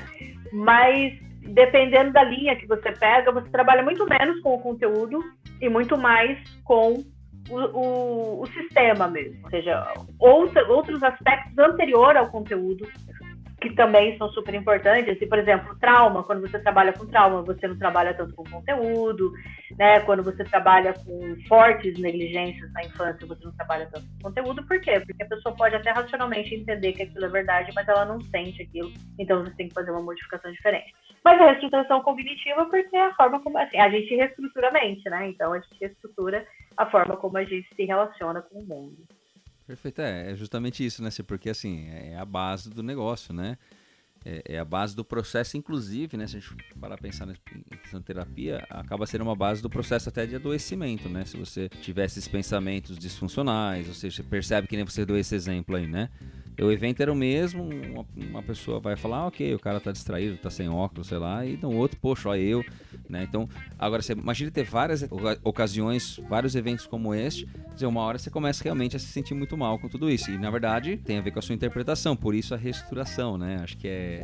[0.51, 5.19] Mas dependendo da linha que você pega, você trabalha muito menos com o conteúdo
[5.61, 7.03] e muito mais com
[7.49, 9.43] o, o, o sistema mesmo.
[9.43, 12.87] Ou seja, outra, outros aspectos anterior ao conteúdo
[13.59, 15.19] que também são super importantes.
[15.19, 19.31] E, por exemplo, trauma, quando você trabalha com trauma, você não trabalha tanto com conteúdo,
[19.77, 19.99] né?
[20.01, 24.63] Quando você trabalha com fortes negligências na infância, você não trabalha tanto com conteúdo.
[24.65, 24.99] Por quê?
[24.99, 28.61] Porque a pessoa pode até racionalmente entender que aquilo é verdade, mas ela não sente
[28.61, 28.91] aquilo.
[29.17, 30.93] Então você tem que fazer uma modificação diferente.
[31.27, 35.09] Mas a reestruturação cognitiva, porque é a forma como assim, a gente reestrutura a mente,
[35.09, 35.27] né?
[35.27, 38.95] Então a gente reestrutura a forma como a gente se relaciona com o mundo.
[39.67, 41.09] Perfeito, é, é justamente isso, né?
[41.27, 43.57] Porque assim, é, é a base do negócio, né?
[44.25, 46.27] É, é, a base do processo, inclusive, né?
[46.27, 50.37] Se a gente parar pensar de terapia, acaba sendo uma base do processo até de
[50.37, 51.25] adoecimento, né?
[51.25, 55.35] Se você tiver esses pensamentos disfuncionais, ou seja, você percebe que nem você deu esse
[55.35, 56.09] exemplo aí, né?
[56.59, 59.91] O evento era o mesmo, uma, uma, pessoa vai falar, ah, ok, o cara tá
[59.91, 62.63] distraído, tá sem óculos, sei lá, e no outro, poxa, ó, eu,
[63.07, 63.23] né?
[63.23, 65.07] Então, agora você imagina ter várias
[65.43, 69.55] ocasiões, vários eventos como este, dizer, uma hora você começa realmente a se sentir muito
[69.55, 70.31] mal com tudo isso.
[70.31, 73.59] E na verdade tem a ver com a sua interpretação, por isso a restauração, né?
[73.61, 74.23] Acho que é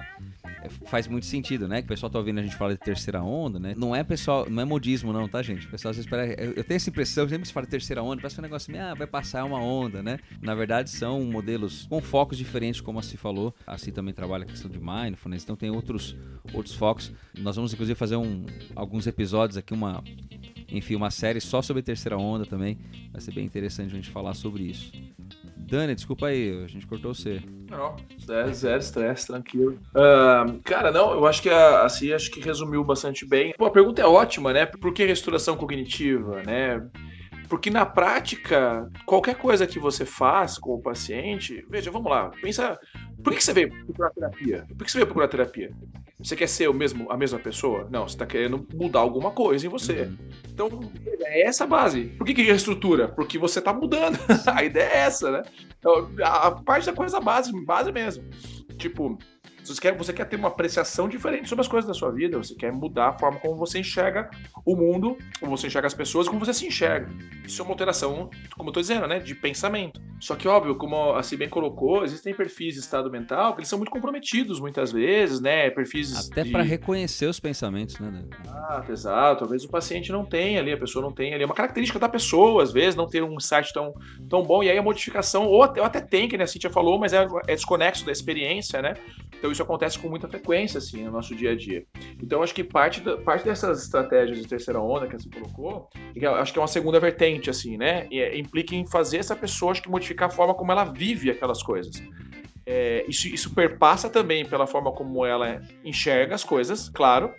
[0.63, 1.81] é, faz muito sentido, né?
[1.81, 3.73] Que o pessoal tá ouvindo a gente falar de terceira onda, né?
[3.75, 5.67] Não é pessoal, não é modismo não, tá, gente?
[5.67, 8.21] O pessoal às vezes espera, eu tenho essa impressão, sempre se fala de terceira onda,
[8.21, 10.19] parece um negócio, ah, vai passar uma onda, né?
[10.41, 13.53] Na verdade são modelos com focos diferentes, como a Si falou.
[13.67, 16.15] A Si também trabalha a questão de mindfulness, então tem outros
[16.53, 17.11] outros focos.
[17.37, 20.01] Nós vamos inclusive fazer um, alguns episódios aqui, uma
[20.69, 22.79] enfim, uma série só sobre terceira onda também.
[23.11, 24.91] Vai ser bem interessante a gente falar sobre isso.
[25.57, 27.41] Dani, desculpa aí, a gente cortou você.
[27.69, 29.79] Não, zero, zero estresse, tranquilo.
[29.89, 33.53] Uh, cara, não, eu acho que a, assim, acho que resumiu bastante bem.
[33.57, 34.65] Pô, a pergunta é ótima, né?
[34.65, 36.85] Por que restauração cognitiva, né?
[37.53, 42.79] Porque na prática, qualquer coisa que você faz com o paciente, veja, vamos lá, pensa,
[43.23, 44.65] por que você veio procurar terapia?
[44.75, 45.71] Por que você veio procurar terapia?
[46.17, 47.87] Você quer ser o mesmo, a mesma pessoa?
[47.91, 50.01] Não, você está querendo mudar alguma coisa em você.
[50.01, 50.17] Uhum.
[50.51, 52.05] Então, é essa a base.
[52.17, 53.07] Por que, que reestrutura?
[53.07, 54.17] Porque você está mudando.
[54.51, 55.43] a ideia é essa, né?
[55.77, 58.23] Então, a parte da coisa base, base mesmo.
[58.79, 59.15] Tipo,
[59.67, 62.55] você quer, você quer ter uma apreciação diferente sobre as coisas da sua vida, você
[62.55, 64.29] quer mudar a forma como você enxerga
[64.65, 67.09] o mundo, como você enxerga as pessoas, como você se enxerga.
[67.45, 70.01] Isso é uma alteração, como eu estou dizendo, né, de pensamento.
[70.19, 73.77] Só que, óbvio, como a bem colocou, existem perfis de estado mental que eles são
[73.79, 76.51] muito comprometidos muitas vezes, né, perfis Até de...
[76.51, 78.23] para reconhecer os pensamentos, né?
[78.47, 79.47] Ah, exato.
[79.47, 81.43] Vezes o paciente não tem ali, a pessoa não tem ali.
[81.43, 83.93] É uma característica da pessoa, às vezes, não ter um insight tão,
[84.29, 86.99] tão bom, e aí a modificação, ou até, ou até tem, que a Cintia falou,
[86.99, 88.93] mas é, é desconexo da experiência, né?
[89.37, 91.85] Então isso acontece com muita frequência, assim, no nosso dia a dia.
[92.21, 95.89] Então acho que parte, da, parte dessas estratégias de terceira onda que você colocou,
[96.39, 98.07] acho que é uma segunda vertente, assim, né?
[98.11, 101.31] E, é, implica em fazer essa pessoa, acho que modificar a forma como ela vive
[101.31, 102.03] aquelas coisas.
[102.65, 107.33] É, isso, isso perpassa também pela forma como ela enxerga as coisas, claro,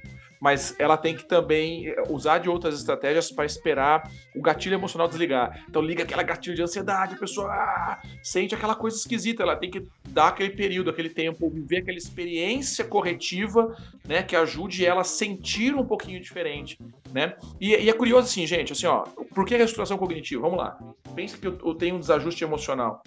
[0.45, 5.09] mas ela tem que também eh, usar de outras estratégias para esperar o gatilho emocional
[5.09, 5.65] desligar.
[5.67, 9.71] Então liga aquela gatilho de ansiedade, a pessoa ah, sente aquela coisa esquisita, ela tem
[9.71, 13.75] que dar aquele período, aquele tempo, viver aquela experiência corretiva,
[14.07, 16.79] né, que ajude ela a sentir um pouquinho diferente,
[17.11, 17.37] né?
[17.59, 19.05] E, e é curioso assim, gente, assim, ó,
[19.35, 20.43] por que a restauração cognitiva?
[20.43, 20.77] Vamos lá.
[21.15, 23.03] Pensa que eu, eu tenho um desajuste emocional.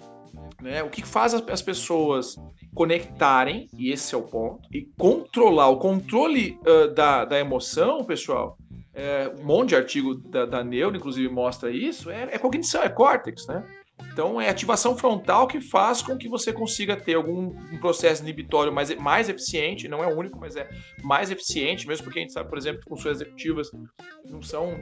[0.60, 0.82] Né?
[0.82, 2.36] O que faz as pessoas
[2.74, 8.56] conectarem, e esse é o ponto, e controlar, o controle uh, da, da emoção, pessoal,
[8.94, 12.88] é, um monte de artigo da, da Neuro, inclusive, mostra isso, é, é cognição, é
[12.88, 13.64] córtex, né?
[14.12, 18.72] Então, é ativação frontal que faz com que você consiga ter algum um processo inibitório
[18.72, 20.68] mais, mais eficiente, não é o único, mas é
[21.02, 23.70] mais eficiente, mesmo porque a gente sabe, por exemplo, que funções executivas
[24.24, 24.74] não são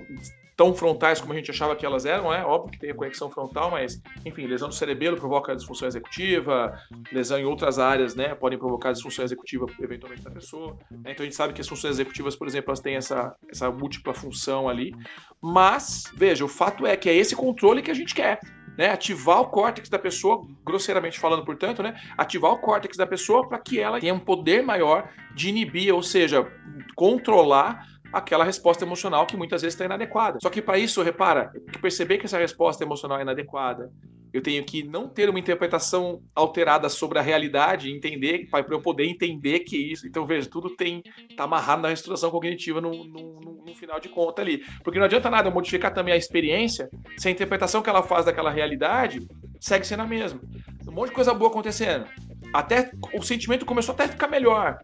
[0.56, 3.30] tão frontais como a gente achava que elas eram, é óbvio que tem a conexão
[3.30, 6.80] frontal, mas, enfim, lesão do cerebelo provoca disfunção executiva,
[7.12, 11.12] lesão em outras áreas, né, podem provocar disfunção executiva eventualmente da pessoa, né?
[11.12, 14.14] então a gente sabe que as funções executivas, por exemplo, elas têm essa, essa múltipla
[14.14, 14.94] função ali,
[15.42, 18.40] mas, veja, o fato é que é esse controle que a gente quer,
[18.78, 23.46] né, ativar o córtex da pessoa, grosseiramente falando, portanto, né, ativar o córtex da pessoa
[23.46, 26.46] para que ela tenha um poder maior de inibir, ou seja,
[26.94, 30.38] controlar aquela resposta emocional que muitas vezes está inadequada.
[30.40, 31.52] Só que para isso, repara,
[31.82, 33.92] perceber que essa resposta emocional é inadequada,
[34.32, 39.04] eu tenho que não ter uma interpretação alterada sobre a realidade, entender, para eu poder
[39.04, 40.06] entender que isso.
[40.06, 41.02] Então, veja, tudo tem
[41.36, 44.64] tá amarrado na restauração cognitiva no, no, no, no final de conta ali.
[44.82, 48.24] Porque não adianta nada eu modificar também a experiência se a interpretação que ela faz
[48.24, 49.26] daquela realidade
[49.60, 50.40] segue sendo a mesma.
[50.88, 52.06] Um monte de coisa boa acontecendo
[52.52, 54.78] até o sentimento começou até a ficar melhor,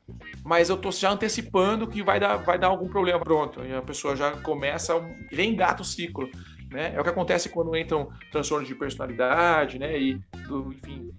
[0.44, 3.64] mas eu tô já antecipando que vai dar, vai dar algum problema pronto.
[3.64, 4.94] E a pessoa já começa,
[5.30, 6.28] vem engata o ciclo.
[6.70, 6.94] Né?
[6.94, 9.98] É o que acontece quando entram transtornos de personalidade, né?
[9.98, 10.14] E,
[10.48, 11.10] do, enfim,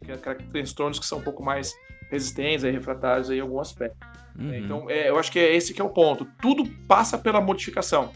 [0.51, 1.73] transtornos que são um pouco mais
[2.09, 3.97] resistentes e refratários em algum aspecto.
[4.37, 4.53] Uhum.
[4.55, 6.25] Então, é, eu acho que é esse que é o ponto.
[6.41, 8.11] Tudo passa pela modificação.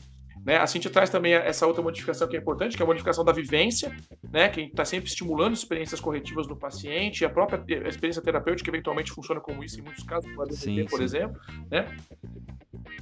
[0.48, 0.56] Né?
[0.56, 3.34] A Cintia traz também essa outra modificação que é importante, que é a modificação da
[3.34, 3.94] vivência,
[4.32, 4.48] né?
[4.48, 9.42] que está sempre estimulando experiências corretivas no paciente, e a própria experiência terapêutica eventualmente funciona
[9.42, 10.86] como isso em muitos casos, por sim.
[11.02, 11.38] exemplo.
[11.70, 11.86] Né?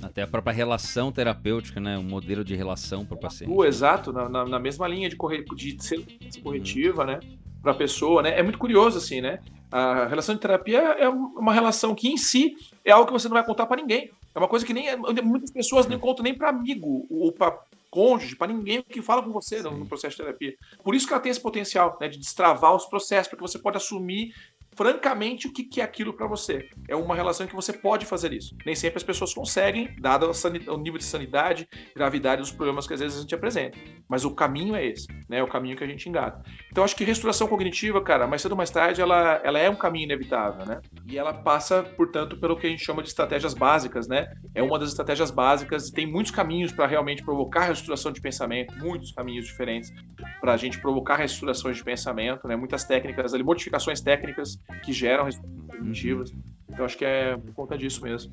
[0.01, 1.95] Até a própria relação terapêutica, né?
[1.99, 3.51] Um modelo de relação para o paciente.
[3.53, 5.43] Uh, exato, na, na, na, mesma linha de, corre...
[5.43, 6.03] de ser
[6.41, 7.08] corretiva, uhum.
[7.08, 7.19] né?
[7.62, 8.38] Para a pessoa, né?
[8.38, 9.39] É muito curioso, assim, né?
[9.71, 13.36] A relação de terapia é uma relação que, em si, é algo que você não
[13.36, 14.10] vai contar para ninguém.
[14.36, 14.88] É uma coisa que nem
[15.24, 17.58] muitas pessoas não contam nem para amigo ou para
[17.89, 20.54] cônjuge, para ninguém que fala com você no, no, processo de terapia.
[20.84, 23.78] Por isso que ela tem esse potencial né, de destravar os processos, porque você pode
[23.78, 24.36] assumir
[24.75, 26.67] francamente o que é aquilo para você.
[26.88, 28.55] É uma relação que você pode fazer isso.
[28.65, 32.99] Nem sempre as pessoas conseguem, dado o nível de sanidade, gravidade dos problemas que às
[32.99, 33.77] vezes a gente apresenta.
[34.07, 35.38] Mas o caminho é esse, né?
[35.38, 36.43] É o caminho que a gente engata.
[36.71, 39.75] Então acho que restauração cognitiva, cara, mais cedo ou mais tarde, ela, ela é um
[39.75, 40.81] caminho inevitável, né?
[41.07, 44.27] E ela passa, portanto, pelo que a gente chama de estratégias básicas, né?
[44.53, 49.12] É uma das estratégias básicas tem muitos caminhos para realmente provocar restauração de pensamento, muitos
[49.12, 49.91] caminhos diferentes
[50.41, 52.56] para a gente provocar restaurações de pensamento, né?
[52.56, 55.27] Muitas técnicas ali, modificações técnicas que geram
[55.67, 56.31] cognitivas.
[56.31, 56.37] Uhum.
[56.69, 58.31] Então acho que é por conta disso mesmo.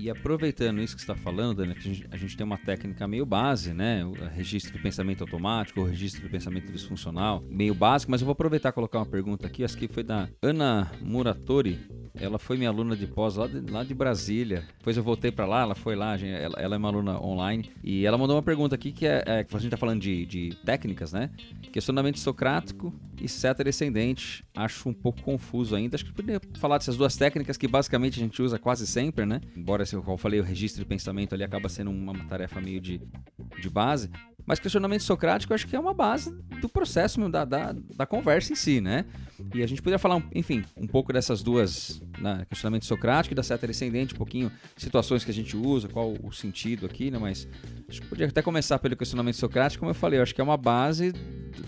[0.00, 2.56] E aproveitando isso que você está falando, Dani, que a gente, a gente, tem uma
[2.56, 4.02] técnica meio base, né?
[4.02, 8.32] O registro de pensamento automático, o registro de pensamento disfuncional, meio básico, mas eu vou
[8.32, 11.78] aproveitar e colocar uma pergunta aqui, acho que foi da Ana Muratori,
[12.14, 14.64] ela foi minha aluna de pós lá de, lá de Brasília.
[14.78, 17.70] Depois eu voltei para lá, ela foi lá, ela, ela, é uma aluna online.
[17.82, 20.56] E ela mandou uma pergunta aqui que é, é a gente tá falando de, de
[20.64, 21.30] técnicas, né?
[21.72, 24.44] Questionamento socrático e seta descendente.
[24.54, 25.96] Acho um pouco confuso ainda.
[25.96, 29.40] Acho que poderia falar dessas duas técnicas que basicamente a gente usa quase sempre, né?
[29.56, 33.00] Embora, como eu falei, o registro de pensamento ali acaba sendo uma tarefa meio de,
[33.60, 34.10] de base.
[34.46, 38.52] Mas questionamento socrático eu acho que é uma base do processo da, da, da conversa
[38.52, 39.04] em si, né?
[39.54, 43.42] E a gente poderia falar, enfim, um pouco dessas duas, né, questionamento socrático e da
[43.42, 47.18] seta descendente, um pouquinho situações que a gente usa, qual o sentido aqui, né?
[47.18, 47.46] Mas
[47.90, 50.44] acho que podia até começar pelo questionamento socrático, como eu falei, eu acho que é
[50.44, 51.12] uma base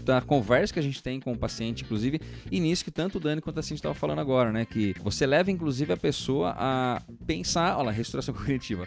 [0.05, 2.21] da conversa que a gente tem com o paciente, inclusive,
[2.51, 4.65] e nisso que tanto o Dani quanto a Cintia estava falando agora, né?
[4.65, 8.87] Que você leva, inclusive, a pessoa a pensar, olha lá, restauração cognitiva,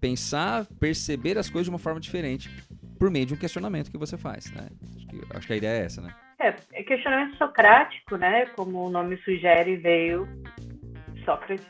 [0.00, 2.50] pensar, perceber as coisas de uma forma diferente
[2.98, 4.68] por meio de um questionamento que você faz, né?
[4.96, 6.14] Acho que, acho que a ideia é essa, né?
[6.38, 8.46] É, é, questionamento socrático, né?
[8.54, 10.28] Como o nome sugere, veio
[11.24, 11.66] Sócrates.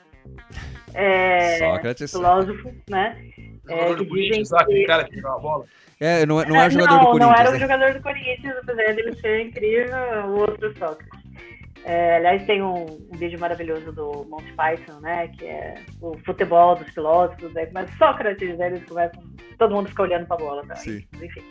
[0.93, 2.11] É, Sócrates.
[2.11, 3.31] Filósofo, né?
[3.69, 4.85] É, que dizem que...
[4.85, 5.65] cara que a bola.
[6.01, 7.31] É, não, não é jogador não, do Corinthians.
[7.31, 7.59] Não era o né?
[7.59, 9.97] jogador do Corinthians, apesar dele ser incrível,
[10.27, 11.25] o outro Sócrates.
[11.85, 15.29] É, aliás, tem um, um, vídeo maravilhoso do Monty Python, né?
[15.29, 17.55] Que é o futebol dos filósofos.
[17.57, 19.23] Aí começa Sócrates, aí eles começam.
[19.59, 20.77] Todo mundo fica olhando pra bola, tá?
[20.77, 21.05] Sim.
[21.23, 21.43] Enfim.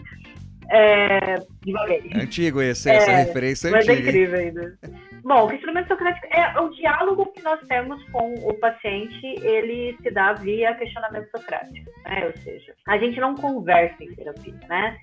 [0.69, 4.05] É, é antigo esse, essa é, referência mas é antiga.
[4.05, 4.79] Mas é incrível ainda.
[5.23, 10.11] Bom, o questionamento socrático é o diálogo que nós temos com o paciente, ele se
[10.11, 12.25] dá via questionamento socrático, né?
[12.25, 14.97] Ou seja, a gente não conversa em terapia, né?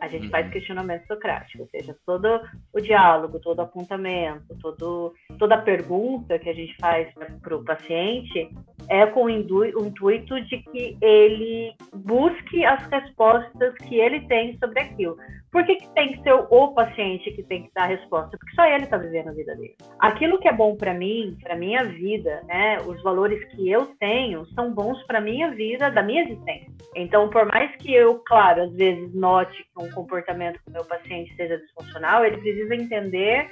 [0.00, 0.30] A gente uhum.
[0.30, 2.40] faz questionamento socrático, ou seja, todo
[2.72, 7.12] o diálogo, todo o apontamento, todo, toda pergunta que a gente faz
[7.42, 8.48] para o paciente
[8.88, 15.16] é com o intuito de que ele busque as respostas que ele tem sobre aquilo.
[15.50, 18.36] Por que, que tem que ser o paciente que tem que dar a resposta?
[18.36, 19.76] Porque só ele está vivendo a vida dele.
[19.98, 24.44] Aquilo que é bom para mim, para minha vida, né, os valores que eu tenho
[24.54, 26.70] são bons para minha vida, da minha existência.
[26.94, 31.34] Então, por mais que eu, claro, às vezes note que um comportamento do meu paciente
[31.36, 33.50] seja disfuncional, ele precisa entender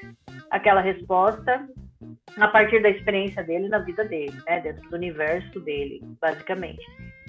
[0.50, 1.66] aquela resposta
[2.38, 6.84] a partir da experiência dele na vida dele, né, dentro do universo dele, basicamente.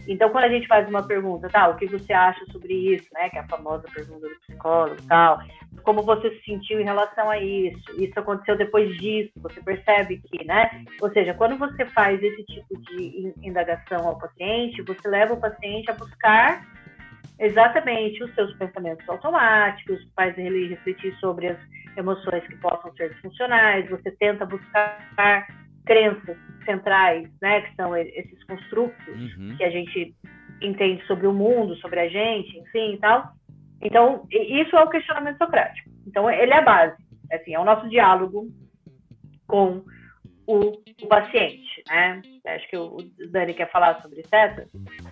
[0.07, 3.29] Então, quando a gente faz uma pergunta, tá, o que você acha sobre isso, né,
[3.29, 5.39] que é a famosa pergunta do psicólogo, tal,
[5.83, 10.45] como você se sentiu em relação a isso, isso aconteceu depois disso, você percebe que,
[10.45, 15.39] né, ou seja, quando você faz esse tipo de indagação ao paciente, você leva o
[15.39, 16.65] paciente a buscar
[17.39, 21.57] exatamente os seus pensamentos automáticos, faz ele refletir sobre as
[21.97, 24.99] emoções que possam ser disfuncionais, você tenta buscar
[25.85, 29.55] crenças centrais, né, que são esses construtos uhum.
[29.57, 30.15] que a gente
[30.61, 33.31] entende sobre o mundo, sobre a gente, enfim, e tal.
[33.81, 35.89] Então, isso é o questionamento socrático.
[36.07, 36.95] Então, ele é a base,
[37.31, 38.47] assim, é o nosso diálogo
[39.47, 39.83] com
[40.47, 42.21] o, o paciente, né?
[42.45, 42.97] Acho que o
[43.29, 44.67] Dani quer falar sobre seta.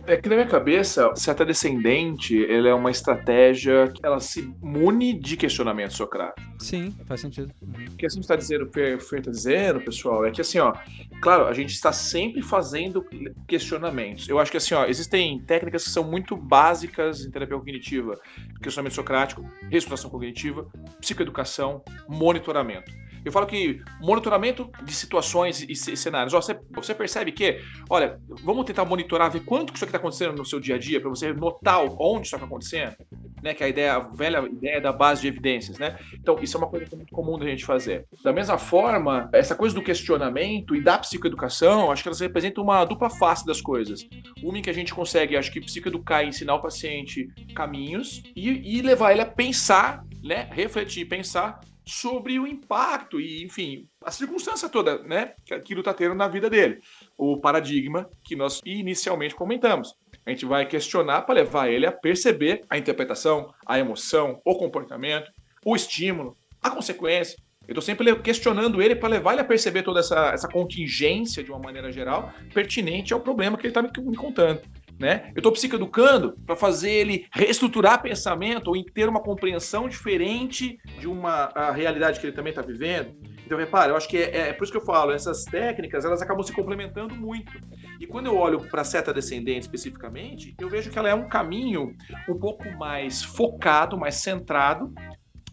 [0.06, 5.14] É que na minha cabeça, seta descendente, ela é uma estratégia que ela se mune
[5.14, 6.48] de questionamento socrático.
[6.60, 7.52] Sim, faz sentido.
[7.62, 7.86] Uhum.
[7.92, 10.74] O que a gente está dizendo, o Fer está dizendo, pessoal, é que assim, ó,
[11.22, 13.04] claro, a gente está sempre fazendo
[13.48, 14.30] questionamentos.
[14.30, 18.14] Eu acho que assim, ó, existem técnicas que são muito básicas em terapia cognitiva,
[18.62, 20.68] questionamento socrático, reestruturação cognitiva,
[21.02, 22.92] psicoeducação, monitoramento.
[23.26, 26.34] Eu falo que monitoramento de situações e cenários.
[26.34, 27.60] Ó, você, você percebe que,
[27.90, 30.78] olha, vamos tentar monitorar, ver quanto que isso aqui está acontecendo no seu dia a
[30.78, 32.96] dia, para você notar onde isso está acontecendo,
[33.42, 33.54] né?
[33.54, 35.98] Que é a ideia, a velha ideia da base de evidências, né?
[36.14, 38.06] Então, isso é uma coisa é muito comum da gente fazer.
[38.24, 42.84] Da mesma forma, essa coisa do questionamento e da psicoeducação, acho que elas representam uma
[42.84, 44.08] dupla face das coisas.
[44.42, 48.78] Uma em que a gente consegue, acho que, psicoeducar e ensinar o paciente caminhos e,
[48.78, 50.50] e levar ele a pensar, né?
[50.52, 56.16] Refletir, pensar sobre o impacto e, enfim, a circunstância toda, né, que aquilo está tendo
[56.16, 56.80] na vida dele.
[57.18, 59.96] O paradigma que nós inicialmente comentamos.
[60.26, 65.30] A gente vai questionar para levar ele a perceber a interpretação, a emoção, o comportamento,
[65.66, 67.38] o estímulo, a consequência.
[67.68, 71.50] Eu estou sempre questionando ele para levar ele a perceber toda essa, essa contingência de
[71.50, 74.62] uma maneira geral, pertinente ao problema que ele está me, me contando.
[75.00, 75.32] Né?
[75.36, 81.52] Eu estou psicoeducando para fazer ele reestruturar pensamento ou ter uma compreensão diferente de uma
[81.72, 83.14] realidade que ele também está vivendo.
[83.46, 86.22] Então, repare, eu acho que é, é, por isso que eu falo, essas técnicas, elas
[86.22, 87.52] acabam se complementando muito.
[88.00, 91.28] E quando eu olho para a seta descendente especificamente, eu vejo que ela é um
[91.28, 91.96] caminho
[92.30, 94.94] um pouco mais focado, mais centrado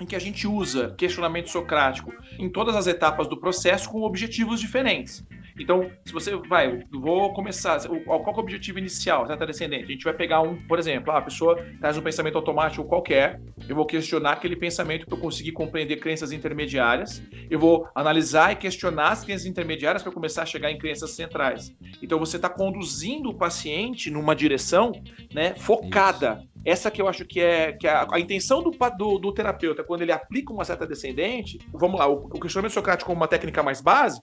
[0.01, 4.61] em que a gente usa questionamento socrático em todas as etapas do processo com objetivos
[4.61, 5.25] diferentes.
[5.61, 9.85] Então, se você vai, vou começar, qual é o objetivo inicial, trata descendente?
[9.85, 13.39] A gente vai pegar um, por exemplo, ah, a pessoa traz um pensamento automático qualquer,
[13.69, 18.57] eu vou questionar aquele pensamento para eu conseguir compreender crenças intermediárias, eu vou analisar e
[18.57, 21.77] questionar as crenças intermediárias para começar a chegar em crenças centrais.
[22.03, 24.93] Então, você está conduzindo o paciente numa direção
[25.35, 26.41] né, focada.
[26.41, 26.51] Isso.
[26.65, 29.83] Essa que eu acho que é, que é a, a, intenção do, do, do, terapeuta,
[29.83, 33.63] quando ele aplica uma seta descendente, vamos lá, o, o questionamento socrático como uma técnica
[33.63, 34.21] mais base,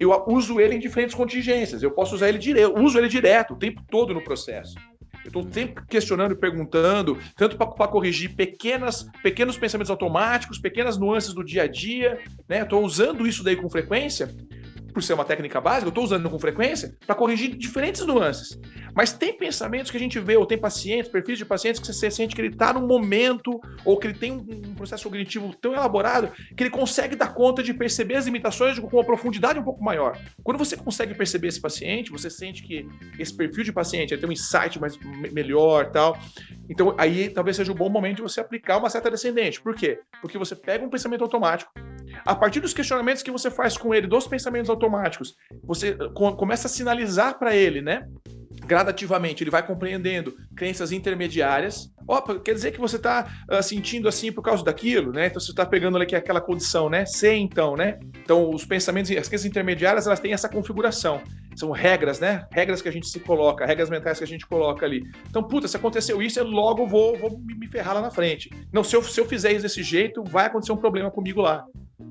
[0.00, 1.82] eu uso ele em diferentes contingências.
[1.82, 4.74] Eu posso usar ele direto, uso ele direto o tempo todo no processo.
[5.22, 11.34] Eu estou sempre questionando e perguntando, tanto para corrigir pequenas, pequenos pensamentos automáticos, pequenas nuances
[11.34, 12.62] do dia a dia, né?
[12.62, 14.34] Estou usando isso daí com frequência,
[15.00, 18.60] por ser uma técnica básica, eu estou usando com frequência para corrigir diferentes nuances.
[18.94, 22.10] Mas tem pensamentos que a gente vê, ou tem pacientes, perfis de pacientes que você
[22.10, 26.30] sente que ele está num momento, ou que ele tem um processo cognitivo tão elaborado,
[26.54, 30.18] que ele consegue dar conta de perceber as limitações com uma profundidade um pouco maior.
[30.42, 32.86] Quando você consegue perceber esse paciente, você sente que
[33.18, 34.98] esse perfil de paciente tem um insight mais
[35.32, 36.18] melhor tal.
[36.68, 39.60] Então, aí talvez seja um bom momento de você aplicar uma seta descendente.
[39.62, 40.00] Por quê?
[40.20, 41.72] Porque você pega um pensamento automático,
[42.24, 45.96] a partir dos questionamentos que você faz com ele, dos pensamentos automáticos, você
[46.36, 48.06] começa a sinalizar para ele, né?
[48.66, 51.90] Gradativamente ele vai compreendendo crenças intermediárias.
[52.06, 55.26] Opa, quer dizer que você está uh, ah, sentindo assim por causa daquilo, né?
[55.26, 57.04] Então você está pegando ali aquela condição, né?
[57.06, 57.98] C, então, né?
[58.22, 61.22] Então os pensamentos, as crenças intermediárias, elas têm essa configuração.
[61.56, 62.46] São regras, né?
[62.50, 65.02] Regras que a gente se coloca, regras mentais que a gente coloca ali.
[65.28, 68.50] Então, puta, se aconteceu isso, eu logo vou, vou me ferrar lá na frente.
[68.72, 71.64] Não, se eu, se eu fizer isso desse jeito, vai acontecer um problema comigo lá.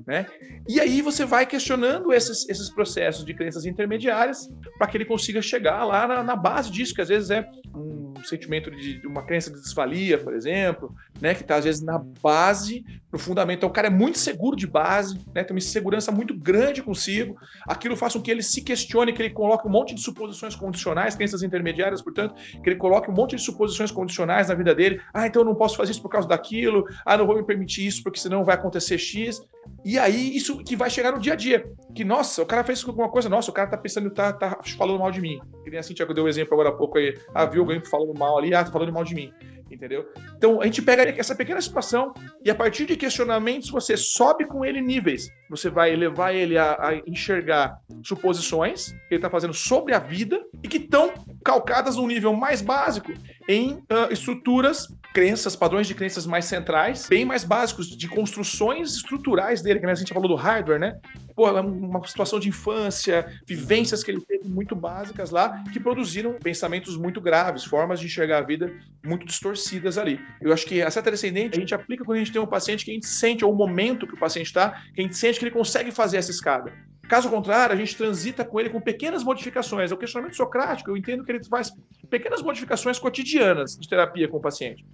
[0.06, 0.26] Né?
[0.68, 4.48] E aí você vai questionando esses, esses processos de crenças intermediárias
[4.78, 8.14] para que ele consiga chegar lá na, na, base disso, que às vezes é um
[8.24, 11.34] sentimento de, uma crença de desvalia, por exemplo, né?
[11.34, 13.58] que está às vezes na base, no fundamento.
[13.58, 15.44] Então o cara é muito seguro de base, né?
[15.44, 17.36] tem uma insegurança muito grande consigo.
[17.66, 21.14] Aquilo faz com que ele se questione, que ele coloque um monte de suposições condicionais,
[21.14, 25.00] crenças intermediárias, portanto, que ele coloque um monte de suposições condicionais na vida dele.
[25.12, 26.86] Ah, então eu não posso fazer isso por causa daquilo.
[27.04, 29.40] Ah, não vou me permitir isso porque senão vai acontecer X.
[29.84, 31.64] E aí, isso que vai chegar no dia a dia.
[31.94, 34.98] Que, nossa, o cara fez alguma coisa, nossa, o cara tá pensando, tá, tá falando
[34.98, 35.40] mal de mim.
[35.64, 37.18] Que nem a Cintia deu um exemplo agora há pouco aí.
[37.34, 39.32] Ah, viu alguém falando mal ali, ah, tá falando mal de mim.
[39.70, 40.06] Entendeu?
[40.36, 42.12] Então, a gente pega essa pequena situação
[42.44, 45.30] e a partir de questionamentos, você sobe com ele níveis.
[45.48, 50.44] Você vai levar ele a, a enxergar suposições que ele está fazendo sobre a vida
[50.62, 53.12] e que estão calcadas num nível mais básico
[53.48, 59.60] em uh, estruturas crenças, padrões de crenças mais centrais, bem mais básicos, de construções estruturais
[59.62, 60.98] dele, que a gente falou do hardware, né?
[61.34, 66.34] Pô, é uma situação de infância, vivências que ele teve muito básicas lá, que produziram
[66.34, 68.72] pensamentos muito graves, formas de enxergar a vida
[69.04, 70.20] muito distorcidas ali.
[70.40, 72.84] Eu acho que a seta descendente a gente aplica quando a gente tem um paciente
[72.84, 75.38] que a gente sente, ou o momento que o paciente está, que a gente sente
[75.38, 76.72] que ele consegue fazer essa escada.
[77.10, 79.90] Caso contrário, a gente transita com ele com pequenas modificações.
[79.90, 81.72] O questionamento socrático, eu entendo que ele faz
[82.08, 84.86] pequenas modificações cotidianas de terapia com o paciente.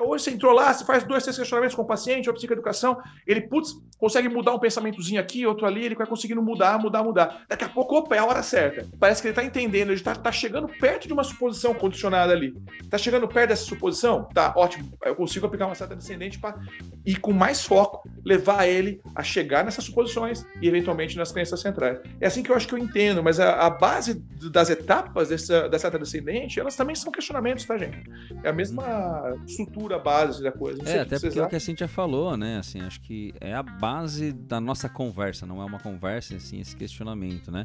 [0.00, 3.42] Hoje você entrou lá, você faz dois, três questionamentos com o paciente, ou psicoeducação, ele,
[3.42, 7.44] putz, consegue mudar um pensamentozinho aqui, outro ali, ele vai conseguindo mudar, mudar, mudar.
[7.48, 8.88] Daqui a pouco, opa, é a hora certa.
[8.98, 12.52] Parece que ele está entendendo, ele está tá chegando perto de uma suposição condicionada ali.
[12.82, 14.28] Está chegando perto dessa suposição?
[14.34, 14.92] Tá, ótimo.
[15.04, 16.58] Eu consigo aplicar uma seta descendente para
[17.06, 22.00] ir com mais foco, levar ele a chegar nessas suposições e, eventualmente, nas crenças centrais.
[22.20, 24.14] É assim que eu acho que eu entendo, mas a, a base
[24.50, 28.02] das etapas dessa, da seta descendente, elas também são questionamentos, tá, gente?
[28.42, 30.82] É a mesma estrutura estrutura base da coisa.
[30.82, 32.58] Não é, até porque é o que a Cintia falou, né?
[32.58, 36.76] Assim, acho que é a base da nossa conversa, não é uma conversa, assim, esse
[36.76, 37.64] questionamento, né?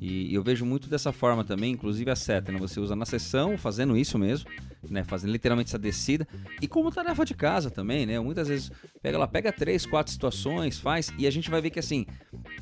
[0.00, 2.58] E eu vejo muito dessa forma também, inclusive a seta, né?
[2.58, 4.50] Você usa na sessão, fazendo isso mesmo,
[4.90, 5.04] né?
[5.04, 6.26] Fazendo literalmente essa descida.
[6.60, 8.18] E como tarefa de casa também, né?
[8.18, 11.78] Muitas vezes pega lá, pega três, quatro situações, faz, e a gente vai ver que
[11.78, 12.06] assim,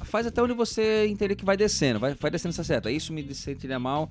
[0.03, 2.91] faz até onde você entender que vai descendo, vai, vai descendo essa seta.
[2.91, 4.11] Isso me sentiria mal,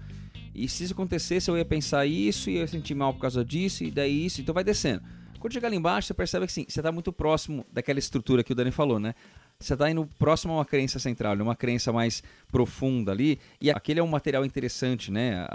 [0.53, 3.83] e se isso acontecesse, eu ia pensar isso, e ia sentir mal por causa disso,
[3.83, 5.01] e daí isso, então vai descendo.
[5.39, 8.51] Quando chegar ali embaixo, você percebe que sim, você está muito próximo daquela estrutura que
[8.51, 9.15] o Dani falou, né?
[9.57, 13.99] Você está indo próximo a uma crença central, uma crença mais profunda ali, e aquele
[13.99, 15.45] é um material interessante, né,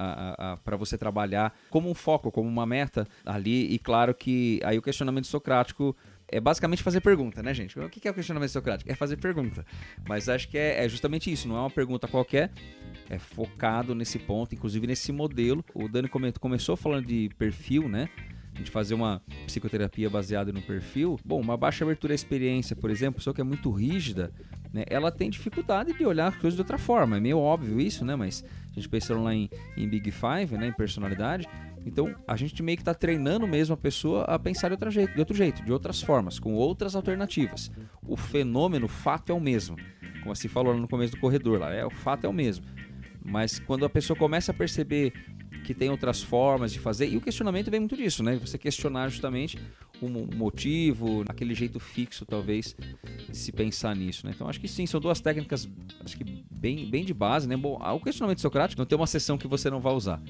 [0.62, 4.82] para você trabalhar como um foco, como uma meta ali, e claro que aí o
[4.82, 5.96] questionamento socrático
[6.28, 7.78] é basicamente fazer pergunta, né, gente?
[7.78, 8.90] O que é o questionamento socrático?
[8.90, 9.64] É fazer pergunta.
[10.06, 12.50] Mas acho que é, é justamente isso, não é uma pergunta qualquer,
[13.10, 15.64] é focado nesse ponto, inclusive nesse modelo.
[15.74, 18.08] O Dani comentou, começou falando de perfil, né?
[18.56, 21.18] Gente fazer uma psicoterapia baseada no perfil.
[21.24, 24.32] Bom, uma baixa abertura à experiência, por exemplo, pessoa que é muito rígida,
[24.72, 24.84] né?
[24.86, 27.16] Ela tem dificuldade de olhar as coisas de outra forma.
[27.16, 28.14] É meio óbvio isso, né?
[28.14, 30.68] Mas a gente pensando lá em, em Big Five, né?
[30.68, 31.48] Em personalidade,
[31.86, 35.12] Então, a gente meio que está treinando mesmo a pessoa a pensar de outro, jeito,
[35.12, 37.70] de outro jeito, de outras formas, com outras alternativas.
[38.06, 39.76] O fenômeno, o fato é o mesmo.
[40.22, 42.64] Como se falou no começo do corredor lá, é, o fato é o mesmo.
[43.24, 45.12] Mas quando a pessoa começa a perceber
[45.64, 48.36] que tem outras formas de fazer, e o questionamento vem muito disso, né?
[48.36, 49.58] Você questionar justamente
[50.00, 52.76] o motivo, aquele jeito fixo, talvez,
[53.28, 54.32] de se pensar nisso, né?
[54.34, 55.66] Então acho que sim, são duas técnicas,
[56.04, 57.56] acho que bem, bem de base, né?
[57.56, 60.20] Bom, o questionamento socrático não tem uma sessão que você não vai usar.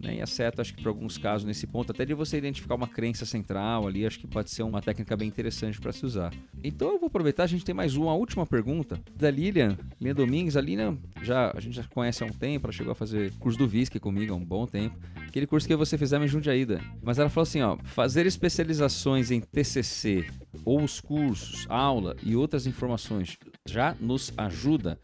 [0.00, 0.16] Né?
[0.16, 2.88] E é certo, acho que para alguns casos nesse ponto, até de você identificar uma
[2.88, 6.32] crença central ali, acho que pode ser uma técnica bem interessante para se usar.
[6.64, 10.56] Então eu vou aproveitar, a gente tem mais uma última pergunta da Lilian, Lilian Domingues.
[10.56, 13.58] A Lilian, já, a gente já conhece há um tempo, ela chegou a fazer curso
[13.58, 14.98] do VISC comigo há um bom tempo.
[15.26, 16.80] Aquele curso que você fizer em Jundiaída.
[17.02, 20.26] Mas ela falou assim, ó, fazer especializações em TCC
[20.64, 23.36] ou os cursos, aula e outras informações
[23.66, 24.98] já nos ajuda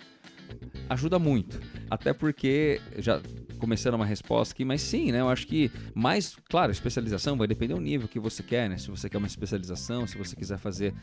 [0.88, 1.61] ajuda muito.
[1.90, 3.20] Até porque, já
[3.57, 5.20] começando uma resposta aqui, mas sim, né?
[5.20, 8.78] Eu acho que mais, claro, especialização vai depender do nível que você quer, né?
[8.78, 10.94] Se você quer uma especialização, se você quiser fazer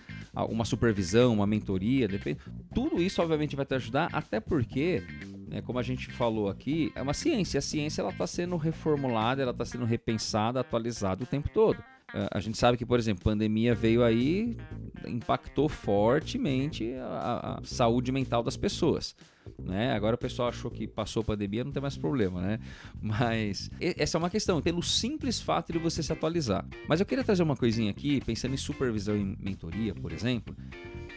[0.50, 2.40] uma supervisão, uma mentoria, depende.
[2.74, 5.04] Tudo isso, obviamente, vai te ajudar, até porque
[5.48, 7.60] né, como a gente falou aqui, é uma ciência.
[7.60, 11.78] A ciência ela está sendo reformulada, ela está sendo repensada, atualizada o tempo todo.
[12.14, 14.56] É, a gente sabe que, por exemplo, pandemia veio aí,
[15.08, 19.16] impactou fortemente a, a saúde mental das pessoas.
[19.60, 19.94] Né?
[19.94, 22.60] Agora o pessoal achou que passou a pandemia, não tem mais problema, né?
[23.02, 26.66] Mas essa é uma questão, pelo simples fato de você se atualizar.
[26.88, 30.56] Mas eu queria trazer uma coisinha aqui, pensando em supervisão e mentoria, por exemplo.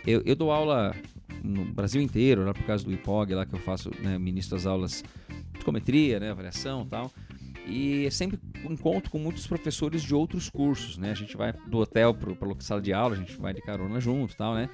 [0.07, 0.95] Eu, eu dou aula
[1.43, 4.67] no Brasil inteiro, lá por causa do IPOG, lá que eu faço, né, ministro as
[4.67, 7.13] aulas de psicometria, né, avaliação tal.
[7.67, 11.11] E é sempre encontro com muitos professores de outros cursos, né?
[11.11, 14.01] A gente vai do hotel para a sala de aula, a gente vai de carona
[14.01, 14.71] junto tal, né?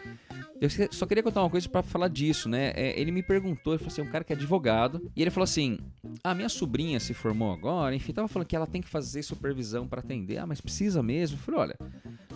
[0.60, 2.72] Eu só queria contar uma coisa para falar disso, né?
[2.76, 5.44] É, ele me perguntou, ele falou assim, um cara que é advogado, e ele falou
[5.44, 5.78] assim:
[6.22, 9.22] "A ah, minha sobrinha se formou agora, enfim, tava falando que ela tem que fazer
[9.22, 10.38] supervisão para atender.
[10.38, 11.76] Ah, mas precisa mesmo?" Eu falei: "Olha,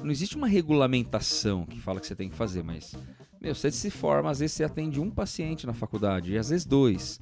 [0.03, 2.97] não existe uma regulamentação que fala que você tem que fazer, mas
[3.41, 6.65] meu, você se forma, às vezes você atende um paciente na faculdade, e às vezes
[6.65, 7.21] dois.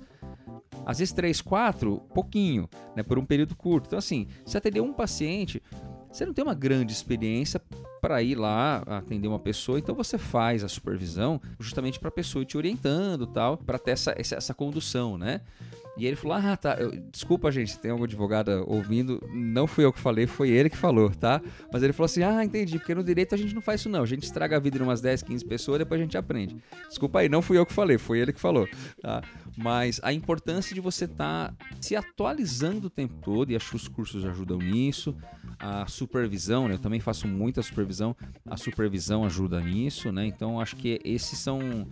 [0.86, 3.02] Às vezes três, quatro, pouquinho, né?
[3.02, 3.86] Por um período curto.
[3.86, 5.62] Então, assim, se atender um paciente,
[6.10, 7.60] você não tem uma grande experiência
[8.00, 12.42] para ir lá atender uma pessoa, então você faz a supervisão justamente para a pessoa
[12.42, 15.40] ir te orientando tal, para ter essa, essa, essa condução, né?
[15.96, 16.74] E ele falou: Ah, tá.
[16.74, 19.22] Eu, desculpa, gente, tem alguma advogada ouvindo.
[19.32, 21.40] Não fui eu que falei, foi ele que falou, tá?
[21.72, 22.78] Mas ele falou assim: Ah, entendi.
[22.78, 24.02] Porque no direito a gente não faz isso, não.
[24.02, 26.56] A gente estraga a vida de umas 10, 15 pessoas depois a gente aprende.
[26.88, 28.68] Desculpa aí, não fui eu que falei, foi ele que falou,
[29.00, 29.22] tá?
[29.56, 33.76] Mas a importância de você estar tá se atualizando o tempo todo, e acho que
[33.76, 35.14] os cursos ajudam nisso.
[35.58, 36.74] A supervisão, né?
[36.74, 38.16] Eu também faço muita supervisão.
[38.44, 40.26] A supervisão ajuda nisso, né?
[40.26, 41.86] Então acho que esses são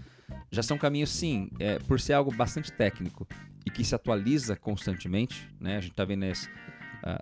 [0.50, 3.26] já são caminhos, sim, é, por ser algo bastante técnico
[3.66, 5.76] e que se atualiza constantemente, né?
[5.76, 6.48] A gente está vendo as,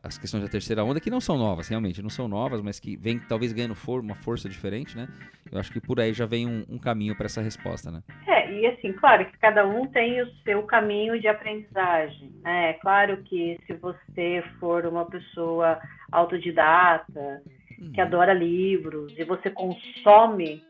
[0.02, 2.96] as questões da terceira onda que não são novas, realmente, não são novas, mas que
[2.96, 5.08] vem talvez ganhando for, uma força diferente, né?
[5.50, 8.02] Eu acho que por aí já vem um, um caminho para essa resposta, né?
[8.26, 12.70] É, e assim, claro que cada um tem o seu caminho de aprendizagem, né?
[12.70, 15.80] É claro que se você for uma pessoa
[16.12, 17.42] autodidata,
[17.80, 17.92] uhum.
[17.92, 20.62] que adora livros, e você consome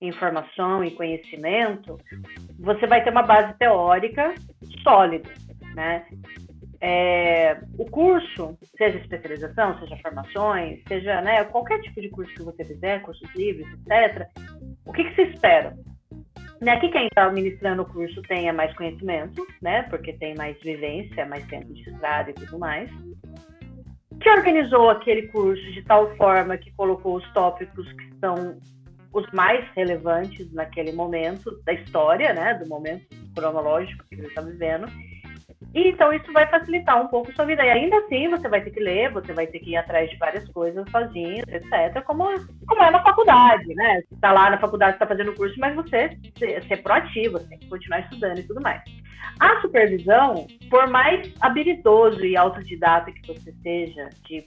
[0.00, 1.98] informação e conhecimento,
[2.58, 4.34] você vai ter uma base teórica
[4.82, 5.30] sólida,
[5.74, 6.06] né?
[6.80, 12.64] É, o curso, seja especialização, seja formações, seja né, qualquer tipo de curso que você
[12.64, 14.28] fizer, cursos livres, etc.,
[14.86, 15.76] o que, que se espera?
[16.60, 21.26] Né, que quem está ministrando o curso tenha mais conhecimento, né, porque tem mais vivência,
[21.26, 22.88] mais tempo de estrada e tudo mais.
[24.20, 28.58] Que organizou aquele curso de tal forma que colocou os tópicos que são
[29.12, 34.86] os mais relevantes naquele momento da história, né, do momento cronológico que ele está vivendo.
[35.74, 37.64] E então isso vai facilitar um pouco a sua vida.
[37.64, 40.16] E ainda assim você vai ter que ler, você vai ter que ir atrás de
[40.16, 42.02] várias coisas sozinho, etc.
[42.04, 42.24] Como,
[42.66, 44.02] como é na faculdade, né?
[44.02, 47.58] Você está lá na faculdade, está fazendo curso, mas você ser, ser proativo, você tem
[47.58, 48.82] que continuar estudando e tudo mais.
[49.40, 54.44] A supervisão, por mais habilidoso e autodidata que você seja de,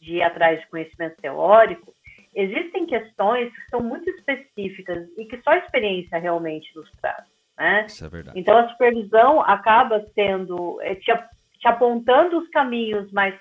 [0.00, 1.93] de ir atrás de conhecimento teórico,
[2.34, 7.24] existem questões que são muito específicas e que só a experiência realmente nos traz.
[7.58, 7.86] Né?
[7.86, 8.38] Isso é verdade.
[8.38, 11.12] Então a supervisão acaba sendo é, te,
[11.58, 13.34] te, apontando os caminhos mais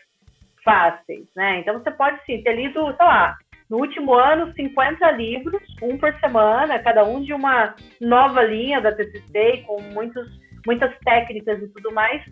[0.63, 1.59] fáceis, né?
[1.59, 3.35] Então você pode sim ter lido, sei lá,
[3.69, 8.91] no último ano 50 livros, um por semana, cada um de uma nova linha da
[8.91, 10.29] TCC com muitos,
[10.65, 12.23] muitas técnicas e tudo mais.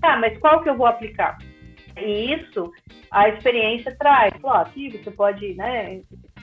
[0.00, 1.38] Tá, mas qual que eu vou aplicar?
[1.96, 2.72] E isso
[3.10, 4.34] a experiência traz.
[4.40, 6.02] Falou, aqui você pode né,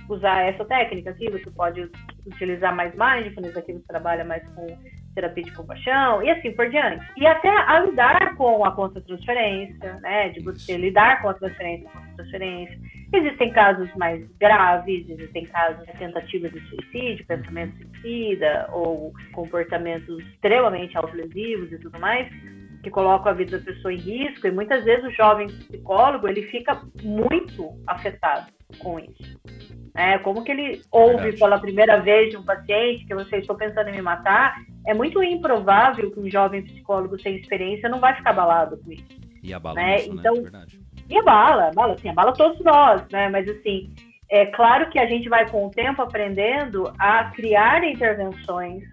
[0.09, 1.89] usar essa técnica, aqui você pode
[2.25, 4.67] utilizar mais mindfulness, aqui você trabalha mais com
[5.13, 7.05] terapia de compaixão e assim por diante.
[7.17, 10.29] E até a lidar com a contra-transferência, né?
[10.29, 12.79] De você lidar com a transferência, com a transferência.
[13.13, 20.97] Existem casos mais graves, existem casos de tentativas de suicídio, pensamento suicida ou comportamentos extremamente
[20.97, 22.27] autolesivos e tudo mais
[22.83, 26.43] que colocam a vida da pessoa em risco e muitas vezes o jovem psicólogo ele
[26.43, 29.39] fica muito afetado com isso.
[29.95, 31.37] É, como que ele ouve Verdade.
[31.37, 34.55] pela primeira vez de um paciente que você estou pensando em me matar,
[34.85, 39.05] é muito improvável que um jovem psicólogo sem experiência não vai ficar abalado com isso.
[39.41, 39.97] E abala né?
[39.97, 40.19] isso, né?
[40.19, 40.65] Então, né?
[41.09, 43.29] E abala, abala, assim, abala todos nós, né?
[43.29, 43.93] Mas assim,
[44.29, 48.83] é claro que a gente vai com o tempo aprendendo a criar intervenções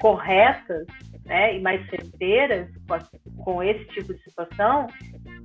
[0.00, 0.86] corretas
[1.30, 4.88] né, e mais certeiras com, com esse tipo de situação.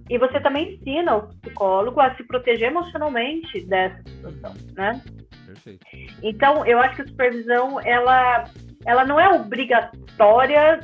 [0.09, 4.99] E você também ensina o psicólogo a se proteger emocionalmente dessa situação, né?
[5.45, 5.85] Perfeito.
[6.23, 8.45] Então, eu acho que a supervisão, ela,
[8.83, 10.79] ela não é obrigatória,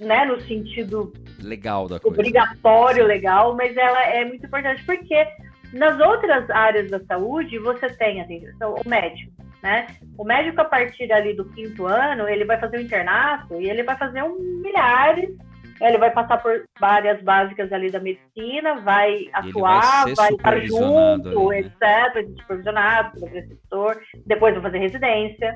[0.00, 2.18] né, no sentido legal da coisa.
[2.18, 5.28] Obrigatório, legal, mas ela é muito importante porque
[5.72, 9.32] nas outras áreas da saúde você tem atenção, o médico,
[9.62, 9.86] né?
[10.16, 13.82] O médico, a partir ali do quinto ano, ele vai fazer o internato e ele
[13.82, 15.30] vai fazer um milhares,
[15.80, 21.50] ele vai passar por várias básicas ali da medicina, vai atuar, vai, vai estar junto,
[21.50, 21.68] ali, né?
[21.68, 25.54] etc., supervisionado pelo preceptor, depois vai fazer residência,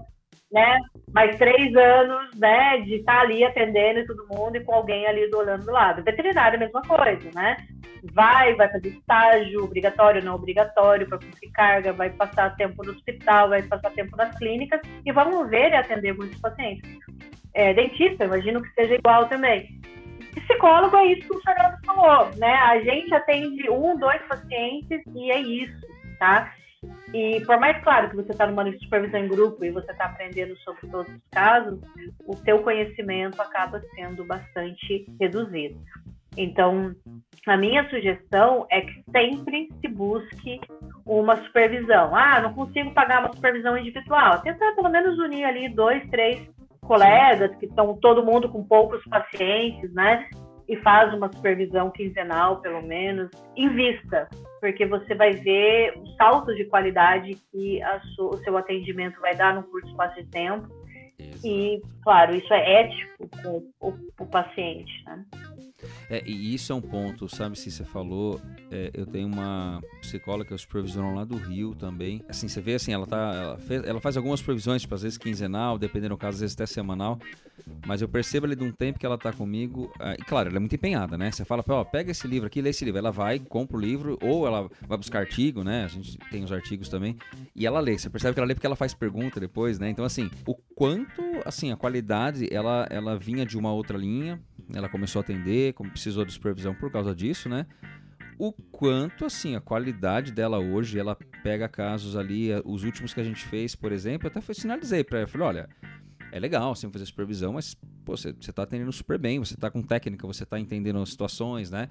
[0.53, 0.79] né?
[1.13, 5.39] Mais três anos, né, de estar ali atendendo todo mundo e com alguém ali do
[5.39, 6.03] olhando do lado.
[6.03, 7.57] Veterinário, mesma coisa, né?
[8.13, 13.49] Vai, vai fazer estágio, obrigatório, não obrigatório, para cumprir carga, vai passar tempo no hospital,
[13.49, 16.99] vai passar tempo nas clínicas e vamos ver e atender muitos pacientes.
[17.55, 19.81] É, dentista, imagino que seja igual também.
[20.35, 22.55] Psicólogo é isso que o Fernando falou, né?
[22.55, 25.87] A gente atende um, dois pacientes e é isso,
[26.19, 26.53] tá?
[27.15, 30.57] E por mais claro que você está numa supervisão em grupo e você está aprendendo
[30.59, 31.81] sobre todos os casos,
[32.27, 35.79] o seu conhecimento acaba sendo bastante reduzido.
[36.37, 36.95] Então,
[37.47, 40.61] a minha sugestão é que sempre se busque
[41.05, 42.15] uma supervisão.
[42.15, 44.41] Ah, não consigo pagar uma supervisão individual.
[44.41, 46.49] Tenta pelo menos unir ali dois, três
[46.81, 50.29] colegas que estão todo mundo com poucos pacientes, né?
[50.69, 54.29] E faz uma supervisão quinzenal, pelo menos, invista,
[54.61, 57.81] porque você vai ver o salto de qualidade que
[58.19, 60.69] o seu atendimento vai dar num curto espaço de tempo.
[61.19, 61.47] Exato.
[61.47, 65.25] E, claro, isso é ético com o, o paciente, né?
[66.09, 68.41] É, e isso é um ponto, sabe, se você falou,
[68.71, 72.23] é, eu tenho uma psicóloga que é supervisional lá do Rio também.
[72.29, 73.35] Assim, você vê assim, ela tá.
[73.35, 76.55] Ela, fez, ela faz algumas previsões, tipo, às vezes quinzenal, dependendo do caso, às vezes
[76.55, 77.19] até semanal.
[77.87, 79.93] Mas eu percebo ali de um tempo que ela tá comigo.
[79.99, 81.31] Ah, e claro, ela é muito empenhada, né?
[81.31, 82.99] Você fala, ó, pega esse livro aqui, lê esse livro.
[82.99, 85.85] Ela vai, compra o livro, ou ela vai buscar artigo, né?
[85.85, 87.17] A gente tem os artigos também.
[87.55, 87.99] E ela lê.
[87.99, 89.91] Você percebe que ela lê porque ela faz pergunta depois, né?
[89.91, 94.41] Então, assim, o quanto, assim, a qualidade, ela, ela vinha de uma outra linha
[94.75, 97.67] ela começou a atender, precisou de supervisão por causa disso, né?
[98.39, 103.21] O quanto, assim, a qualidade dela hoje, ela pega casos ali, eh, os últimos que
[103.21, 105.69] a gente fez, por exemplo, até foi sinalizei para ela, falei, olha,
[106.33, 107.75] é legal sempre fazer supervisão, mas
[108.05, 111.11] pô, você, você tá atendendo super bem, você tá com técnica, você tá entendendo as
[111.11, 111.89] situações, né?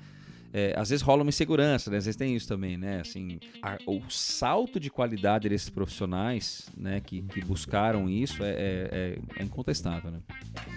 [0.54, 1.98] É, às vezes rola uma insegurança, né?
[1.98, 3.00] Às vezes tem isso também, né?
[3.02, 8.56] Assim, a, o salto de qualidade desses profissionais, né, que, que buscaram isso é, é,
[8.58, 10.20] é, é incontestável, né?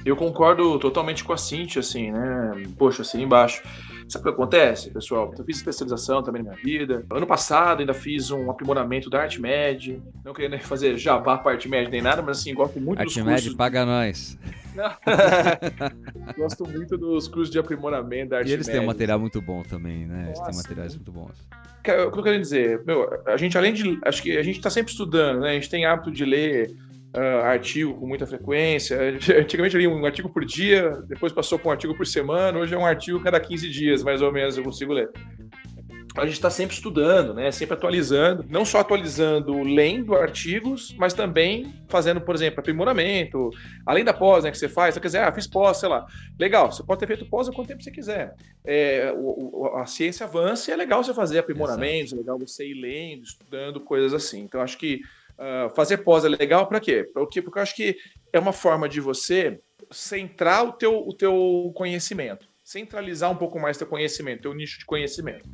[0.05, 2.53] Eu concordo totalmente com a Cintia, assim, né?
[2.79, 3.63] Poxa, assim embaixo.
[4.09, 5.35] Sabe o que acontece, pessoal?
[5.37, 7.05] Eu fiz especialização também na minha vida.
[7.11, 10.01] Ano passado ainda fiz um aprimoramento da ArtMed.
[10.25, 13.55] Não querendo fazer jabá para ArtMed nem nada, mas assim, gosto muito Arte dos cursos.
[13.55, 14.39] paga nós.
[16.37, 18.51] Gosto muito dos cursos de aprimoramento da arte.
[18.51, 20.27] E eles têm um material muito bom também, né?
[20.27, 21.39] Eles têm materiais muito bons.
[21.81, 22.83] O que eu quero dizer?
[22.85, 23.99] Meu, a gente, além de.
[24.05, 25.51] Acho que a gente está sempre estudando, né?
[25.51, 26.75] A gente tem hábito de ler
[27.15, 28.99] uh, artigo com muita frequência.
[29.39, 32.75] Antigamente eu lia um artigo por dia, depois passou para um artigo por semana, hoje
[32.75, 35.11] é um artigo cada 15 dias, mais ou menos, eu consigo ler
[36.17, 37.51] a gente está sempre estudando, né?
[37.51, 43.51] Sempre atualizando, não só atualizando, lendo artigos, mas também fazendo, por exemplo, aprimoramento,
[43.85, 46.07] além da pós, né, que você faz, você quer dizer, ah, fiz pós, sei lá.
[46.39, 48.35] Legal, você pode ter feito pós quanto tempo você quiser.
[48.65, 52.17] É, o, o, a ciência avança e é legal você fazer aprimoramentos, Exato.
[52.17, 54.41] é legal você ir lendo, estudando, coisas assim.
[54.43, 55.01] Então, acho que
[55.37, 57.05] uh, fazer pós é legal para quê?
[57.13, 57.97] Porque, porque eu acho que
[58.33, 59.59] é uma forma de você
[59.91, 62.54] centrar o teu, o teu conhecimento.
[62.65, 65.47] Centralizar um pouco mais teu conhecimento, teu nicho de conhecimento.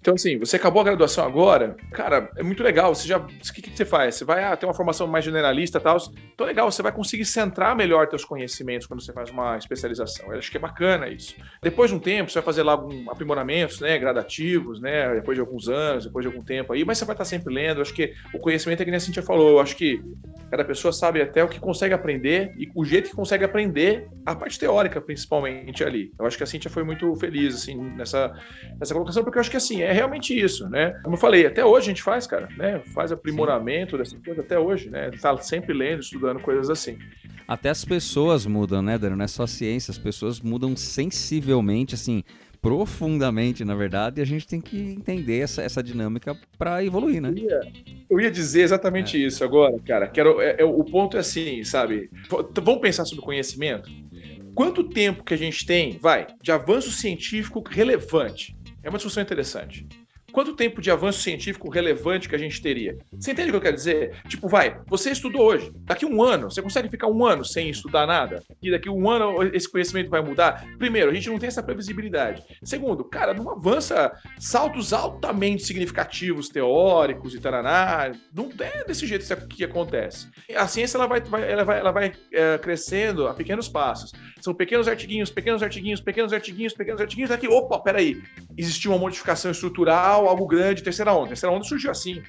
[0.00, 2.94] Então, assim, você acabou a graduação agora, cara, é muito legal.
[2.94, 3.18] Você já.
[3.18, 4.14] O que, que você faz?
[4.14, 5.98] Você vai ah, ter uma formação mais generalista e tal.
[6.34, 10.32] Então, legal, você vai conseguir centrar melhor teus conhecimentos quando você faz uma especialização.
[10.32, 11.36] Eu acho que é bacana isso.
[11.62, 13.98] Depois de um tempo, você vai fazer lá algum aprimoramentos, né?
[13.98, 15.14] Gradativos, né?
[15.16, 17.78] Depois de alguns anos, depois de algum tempo aí, mas você vai estar sempre lendo.
[17.78, 19.50] Eu acho que o conhecimento é que nem a Cintia falou.
[19.50, 20.02] Eu acho que
[20.50, 24.34] cada pessoa sabe até o que consegue aprender e o jeito que consegue aprender, a
[24.34, 26.10] parte teórica, principalmente ali.
[26.18, 28.32] Eu acho que a Cintia foi muito feliz, assim, nessa,
[28.78, 30.98] nessa colocação, porque eu acho que, assim, é realmente isso, né?
[31.02, 32.80] Como eu falei, até hoje a gente faz, cara, né?
[32.94, 33.98] Faz aprimoramento Sim.
[33.98, 35.10] dessa coisa até hoje, né?
[35.20, 36.98] Tá sempre lendo, estudando coisas assim.
[37.46, 39.16] Até as pessoas mudam, né, Dano?
[39.16, 42.22] Não é só ciência, as pessoas mudam sensivelmente, assim,
[42.64, 47.28] profundamente, na verdade, e a gente tem que entender essa, essa dinâmica para evoluir, né?
[47.28, 47.60] Eu ia,
[48.08, 49.26] eu ia, dizer exatamente é.
[49.26, 50.08] isso agora, cara.
[50.08, 52.08] Quero, é, é, o ponto é assim, sabe?
[52.62, 53.90] Vamos pensar sobre conhecimento?
[54.54, 58.56] Quanto tempo que a gente tem, vai, de avanço científico relevante?
[58.82, 59.86] É uma discussão interessante
[60.34, 62.98] quanto tempo de avanço científico relevante que a gente teria?
[63.12, 64.20] Você entende o que eu quero dizer?
[64.26, 68.04] Tipo, vai, você estudou hoje, daqui um ano, você consegue ficar um ano sem estudar
[68.04, 68.42] nada?
[68.60, 70.66] E daqui um ano esse conhecimento vai mudar?
[70.76, 72.42] Primeiro, a gente não tem essa previsibilidade.
[72.64, 78.10] Segundo, cara, não avança saltos altamente significativos, teóricos e taraná.
[78.34, 80.28] Não é desse jeito que acontece.
[80.56, 84.12] A ciência ela vai, ela vai, ela vai é, crescendo a pequenos passos.
[84.40, 87.30] São pequenos artiguinhos, pequenos artiguinhos, pequenos artiguinhos, pequenos artiguinhos.
[87.30, 88.20] Aqui, opa, peraí.
[88.56, 91.28] Existiu uma modificação estrutural algo grande, terceira onda.
[91.28, 92.22] Terceira onda surgiu assim,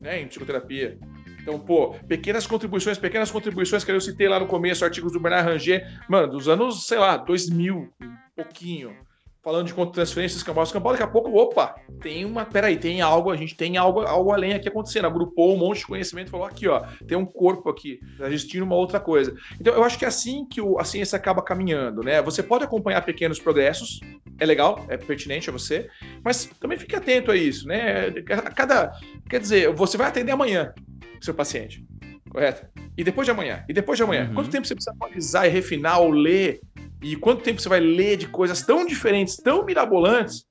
[0.00, 0.98] né, em psicoterapia.
[1.40, 5.48] Então, pô, pequenas contribuições, pequenas contribuições que eu citei lá no começo, artigos do Bernard
[5.48, 8.94] Ranger, mano, dos anos, sei lá, 2000, um pouquinho
[9.42, 13.36] falando de transferências escambau, escambau, daqui a pouco, opa, tem uma, peraí, tem algo, a
[13.36, 16.80] gente tem algo, algo além aqui acontecendo, agrupou um monte de conhecimento, falou aqui, ó,
[17.06, 19.34] tem um corpo aqui, tá existindo uma outra coisa.
[19.60, 22.20] Então, eu acho que é assim que o, a ciência acaba caminhando, né?
[22.22, 24.00] Você pode acompanhar pequenos progressos,
[24.38, 25.88] é legal, é pertinente a você,
[26.22, 28.08] mas também fique atento a isso, né?
[28.30, 28.92] A cada,
[29.28, 30.72] quer dizer, você vai atender amanhã
[31.20, 31.84] seu paciente,
[32.28, 32.66] correto?
[32.96, 34.34] E depois de amanhã, e depois de amanhã, uhum.
[34.34, 36.60] quanto tempo você precisa atualizar e refinar ou ler
[37.02, 40.46] e quanto tempo você vai ler de coisas tão diferentes, tão mirabolantes,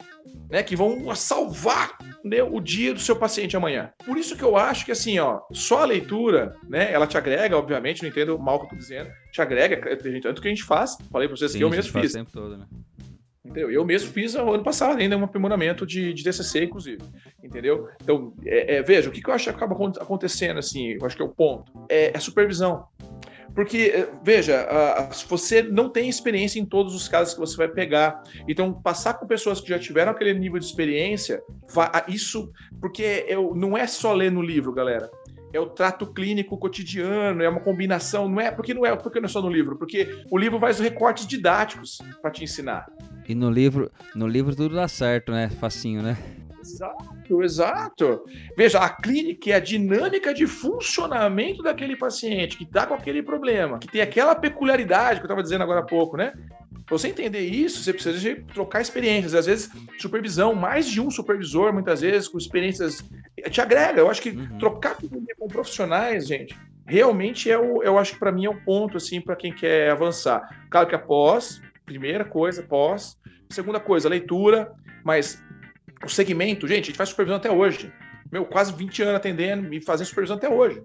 [0.50, 3.92] né, que vão salvar né, o dia do seu paciente amanhã.
[4.06, 7.58] Por isso que eu acho que assim, ó, só a leitura, né, ela te agrega,
[7.58, 9.78] obviamente, não entendo mal o que eu tô dizendo, te agrega,
[10.22, 12.14] tanto que a gente faz, falei para vocês Sim, que eu mesmo fiz.
[12.14, 12.66] Tempo todo, né?
[13.48, 13.72] Entendeu?
[13.72, 17.02] Eu mesmo fiz ano passado ainda um aprimoramento de, de TCC, inclusive.
[17.42, 17.88] Entendeu?
[18.02, 21.16] Então, é, é, veja, o que, que eu acho que acaba acontecendo, assim, eu acho
[21.16, 22.86] que é o ponto, é, é supervisão.
[23.56, 24.68] Porque, eh, veja,
[25.28, 28.22] você não tem experiência em todos os casos que você vai pegar.
[28.48, 31.42] Então, passar com pessoas que já tiveram aquele nível de experiência,
[32.08, 32.52] isso.
[32.80, 35.10] Porque eu, não é só ler no livro, galera
[35.54, 39.26] é o trato clínico cotidiano, é uma combinação, não é porque não é porque não
[39.26, 42.88] é só no livro, porque o livro faz recortes didáticos para te ensinar.
[43.28, 45.50] E no livro, no livro tudo dá certo, né?
[45.50, 46.18] Facinho, né?
[46.74, 48.26] Exato, exato.
[48.56, 53.80] Veja, a clínica é a dinâmica de funcionamento daquele paciente que está com aquele problema,
[53.80, 56.34] que tem aquela peculiaridade que eu estava dizendo agora há pouco, né?
[56.86, 59.36] Para você entender isso, você precisa de trocar experiências.
[59.36, 63.04] Às vezes, supervisão, mais de um supervisor, muitas vezes, com experiências,
[63.50, 64.00] te agrega.
[64.00, 64.58] Eu acho que uhum.
[64.58, 64.96] trocar
[65.38, 66.56] com profissionais, gente,
[66.86, 69.92] realmente é o, eu acho que para mim é o ponto, assim, para quem quer
[69.92, 70.48] avançar.
[70.70, 73.18] Claro que após, primeira coisa, pós.
[73.50, 74.72] Segunda coisa, leitura,
[75.04, 75.44] mas
[76.06, 77.92] o segmento, gente, a gente faz supervisão até hoje.
[78.32, 80.84] Meu, quase 20 anos atendendo e fazendo supervisão até hoje.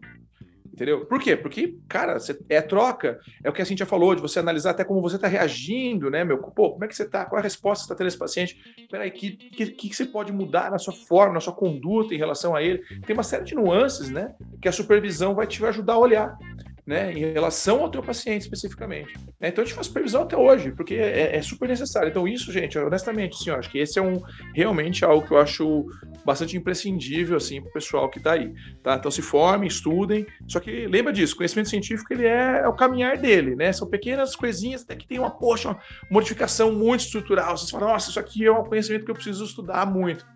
[0.72, 1.04] Entendeu?
[1.04, 1.36] Por quê?
[1.36, 2.16] Porque, cara,
[2.48, 3.20] é troca.
[3.44, 6.24] É o que a Cintia falou, de você analisar até como você está reagindo, né,
[6.24, 6.38] meu?
[6.38, 7.26] Pô, como é que você está?
[7.26, 8.86] Qual é a resposta que você está tendo esse paciente?
[8.90, 12.18] Peraí, o que, que, que você pode mudar na sua forma, na sua conduta em
[12.18, 12.78] relação a ele?
[13.06, 14.34] Tem uma série de nuances, né?
[14.62, 16.38] Que a supervisão vai te ajudar a olhar
[16.85, 19.14] né, em relação ao teu paciente especificamente.
[19.41, 22.09] É, então a gente faz supervisão até hoje, porque é, é, super necessário.
[22.09, 24.20] Então isso, gente, honestamente, sim, eu acho que esse é um
[24.53, 25.87] realmente algo que eu acho
[26.24, 28.53] bastante imprescindível assim para o pessoal que está aí,
[28.83, 28.97] tá?
[28.97, 30.26] Então se formem, estudem.
[30.49, 33.72] Só que lembra disso, conhecimento científico ele é, é, o caminhar dele, né?
[33.72, 35.78] São pequenas coisinhas até que tem uma poxa, uma
[36.11, 37.57] modificação muito estrutural.
[37.57, 40.26] Você fala, nossa, isso aqui é um conhecimento que eu preciso estudar muito,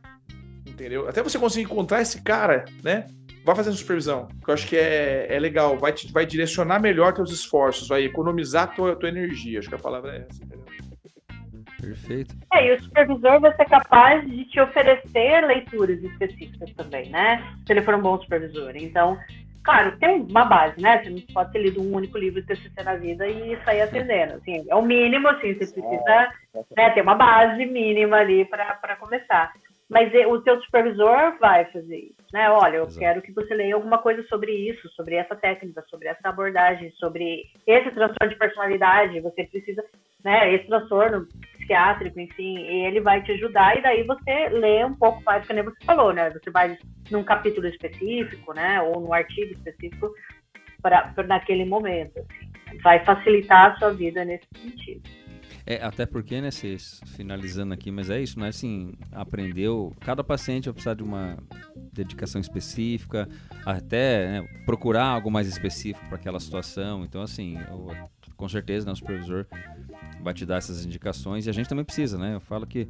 [0.65, 1.09] entendeu?
[1.09, 3.09] Até você conseguir encontrar esse cara, né?
[3.47, 7.13] Vai fazendo supervisão, que eu acho que é, é legal, vai, te, vai direcionar melhor
[7.13, 10.67] teus esforços, vai economizar tua, tua energia, acho que a palavra é essa, entendeu?
[11.81, 12.35] Perfeito.
[12.53, 17.41] É, e o supervisor vai ser capaz de te oferecer leituras específicas também, né?
[17.65, 18.73] Se ele for um bom supervisor.
[18.75, 19.17] Então,
[19.63, 21.05] claro, tem uma base, né?
[21.05, 24.35] Você não pode ter lido um único livro de TCC na vida e sair atendendo.
[24.35, 26.33] Assim, é o mínimo, assim, você precisa
[26.77, 29.53] né, ter uma base mínima ali para começar.
[29.89, 32.51] Mas o seu supervisor vai fazer isso, né?
[32.51, 32.99] Olha, eu Exato.
[32.99, 37.45] quero que você leia alguma coisa sobre isso, sobre essa técnica, sobre essa abordagem, sobre
[37.65, 39.21] esse transtorno de personalidade.
[39.21, 39.85] Você precisa,
[40.25, 40.53] né?
[40.55, 45.23] Esse transtorno psiquiátrico, enfim, e ele vai te ajudar e daí você lê um pouco
[45.23, 46.31] mais, como você falou, né?
[46.31, 46.77] Você vai
[47.09, 48.83] num capítulo específico, né?
[48.83, 50.13] Ou num artigo específico
[50.83, 52.19] para naquele momento.
[52.19, 52.79] Assim.
[52.83, 55.26] Vai facilitar a sua vida nesse sentido.
[55.69, 60.67] É, até porque, né, vocês, finalizando aqui, mas é isso, né, assim, aprendeu, cada paciente
[60.67, 61.37] vai precisar de uma
[61.93, 63.29] dedicação específica,
[63.65, 67.91] até né, procurar algo mais específico para aquela situação, então, assim, eu,
[68.37, 69.45] com certeza, né, o supervisor
[70.23, 72.89] vai te dar essas indicações e a gente também precisa, né, eu falo que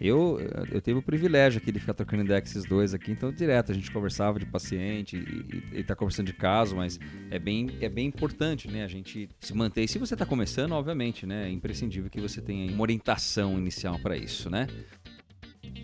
[0.00, 0.38] eu,
[0.70, 3.72] eu tive o privilégio aqui de ficar trocando ideia com esses dois aqui, então direto
[3.72, 8.06] a gente conversava de paciente e, está conversando de caso, mas é bem, é bem
[8.06, 8.84] importante, né?
[8.84, 9.82] A gente se manter.
[9.82, 11.48] E se você está começando, obviamente, né?
[11.48, 14.68] É imprescindível que você tenha uma orientação inicial para isso, né?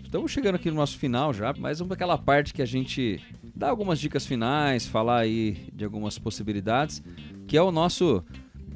[0.03, 3.19] Estamos chegando aqui no nosso final já, mais uma daquela parte que a gente
[3.53, 7.03] dá algumas dicas finais, falar aí de algumas possibilidades,
[7.47, 8.23] que é o nosso.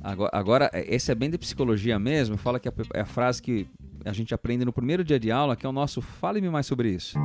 [0.02, 3.68] Agora, agora esse é bem de psicologia mesmo, fala que é a frase que
[4.06, 6.90] a gente aprende no primeiro dia de aula, que é o nosso Fale-me mais sobre
[6.90, 7.18] isso.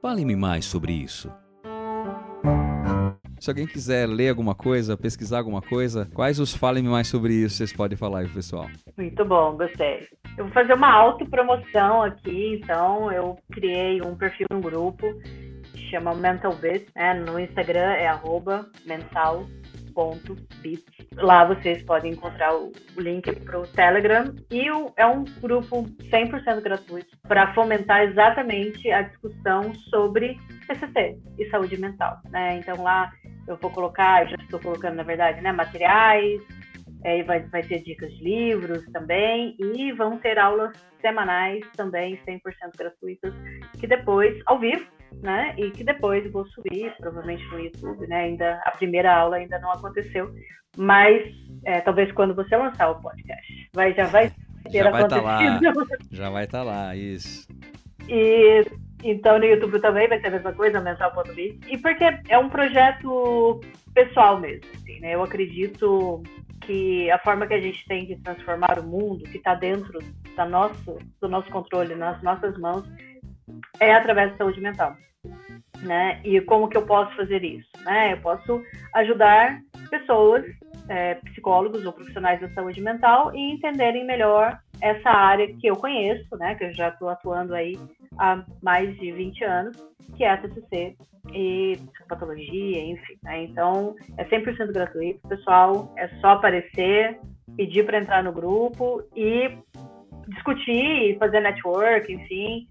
[0.00, 1.30] Fale-me mais sobre isso.
[3.40, 7.56] Se alguém quiser ler alguma coisa, pesquisar alguma coisa, quais os Fale-me mais sobre isso
[7.56, 8.66] vocês podem falar aí, pessoal?
[8.96, 10.06] Muito bom, gostei.
[10.36, 15.06] Eu vou fazer uma autopromoção aqui, então eu criei um perfil no grupo
[15.72, 17.14] que chama Mental Bit, né?
[17.14, 18.08] no Instagram é
[18.86, 19.46] mental
[20.60, 20.84] bits.
[21.14, 26.60] Lá vocês podem encontrar o, link para o Telegram e o, é um grupo 100%
[26.60, 32.20] gratuito para fomentar exatamente a discussão sobre PCC e saúde mental.
[32.30, 32.58] Né?
[32.58, 33.12] Então lá
[33.46, 36.40] eu vou colocar, já estou colocando na verdade, né, materiais,
[37.04, 42.40] é, vai, vai ter dicas de livros também e vão ter aulas semanais também 100%
[42.76, 43.32] gratuitas
[43.78, 44.84] que depois ao vivo
[45.22, 45.54] né?
[45.56, 48.24] E que depois vou subir, provavelmente no YouTube, né?
[48.24, 50.32] Ainda a primeira aula ainda não aconteceu,
[50.76, 51.22] mas
[51.64, 54.30] é, talvez quando você lançar o podcast, vai já vai
[54.70, 55.22] ter já acontecido.
[55.22, 57.48] Vai tá lá, já vai estar tá lá, isso.
[58.08, 58.64] E
[59.04, 61.60] então no YouTube também vai ser a mesma coisa, mental.me.
[61.68, 63.60] E porque é um projeto
[63.94, 65.14] pessoal mesmo, assim, né?
[65.14, 66.22] Eu acredito
[66.60, 69.98] que a forma que a gente tem de transformar o mundo, que está dentro
[70.36, 72.84] da nosso, do nosso controle, nas nossas mãos,
[73.80, 74.94] é através da saúde mental.
[75.82, 76.20] Né?
[76.24, 77.68] E como que eu posso fazer isso?
[77.84, 78.14] Né?
[78.14, 78.62] Eu posso
[78.94, 80.44] ajudar pessoas,
[80.88, 86.36] é, psicólogos ou profissionais da saúde mental e entenderem melhor essa área que eu conheço,
[86.36, 86.54] né?
[86.54, 87.78] Que eu já estou atuando aí
[88.18, 89.76] há mais de 20 anos,
[90.16, 90.96] que é a TCC
[91.32, 93.16] e psicopatologia, enfim.
[93.22, 93.44] Né?
[93.44, 95.92] Então, é 100% gratuito, pessoal.
[95.96, 97.18] É só aparecer,
[97.56, 99.50] pedir para entrar no grupo e
[100.28, 102.68] discutir, fazer network, enfim,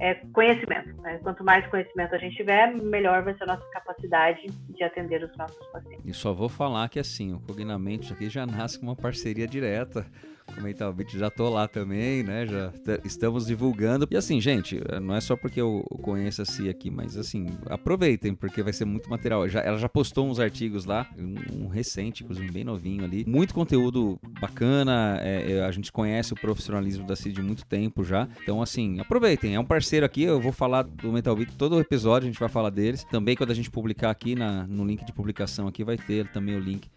[0.00, 1.00] é conhecimento.
[1.02, 1.18] Né?
[1.22, 5.36] Quanto mais conhecimento a gente tiver, melhor vai ser a nossa capacidade de atender os
[5.36, 6.04] nossos pacientes.
[6.04, 10.06] E só vou falar que assim, o Cognamente aqui já nasce com uma parceria direta
[10.46, 12.46] comentar o vídeo, já tô lá também, né?
[12.46, 12.72] Já
[13.04, 14.06] estamos divulgando.
[14.10, 18.34] E assim, gente, não é só porque eu conheço a Cia aqui, mas assim, aproveitem,
[18.34, 19.48] porque vai ser muito material.
[19.48, 23.24] Já, ela já postou uns artigos lá, um, um recente, inclusive bem novinho ali.
[23.26, 28.04] Muito conteúdo bacana, é, é a gente conhece o profissionalismo da Cia de muito tempo
[28.04, 28.28] já.
[28.42, 29.54] Então, assim, aproveitem.
[29.54, 32.40] É um parceiro aqui, eu vou falar do Mental Beat todo o episódio, a gente
[32.40, 33.04] vai falar deles.
[33.04, 36.56] Também quando a gente publicar aqui na, no link de publicação aqui, vai ter também
[36.56, 36.88] o link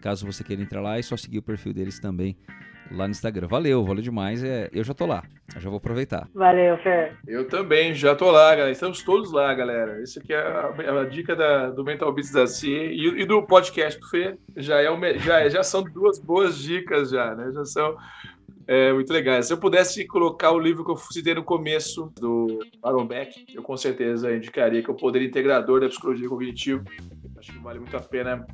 [0.00, 2.36] caso você queira entrar lá, é só seguir o perfil deles também
[2.94, 3.46] lá no Instagram.
[3.46, 4.42] Valeu, valeu demais.
[4.42, 5.22] É, eu já tô lá.
[5.54, 6.28] Eu já vou aproveitar.
[6.34, 7.16] Valeu, Fer.
[7.26, 8.70] Eu também, já tô lá, galera.
[8.70, 10.02] Estamos todos lá, galera.
[10.02, 13.42] Isso aqui é a, a dica da, do Mental Beats da CIE e, e, do
[13.42, 14.38] podcast do Fer.
[14.56, 17.50] Já, é o, já, já são duas boas dicas, já, né?
[17.52, 17.96] Já são
[18.66, 19.46] é, muito legais.
[19.46, 23.62] Se eu pudesse colocar o livro que eu citei no começo do Aaron Beck, eu
[23.62, 26.84] com certeza indicaria que é o Poder Integrador da Psicologia Cognitiva.
[27.42, 28.46] Acho que vale muito a pena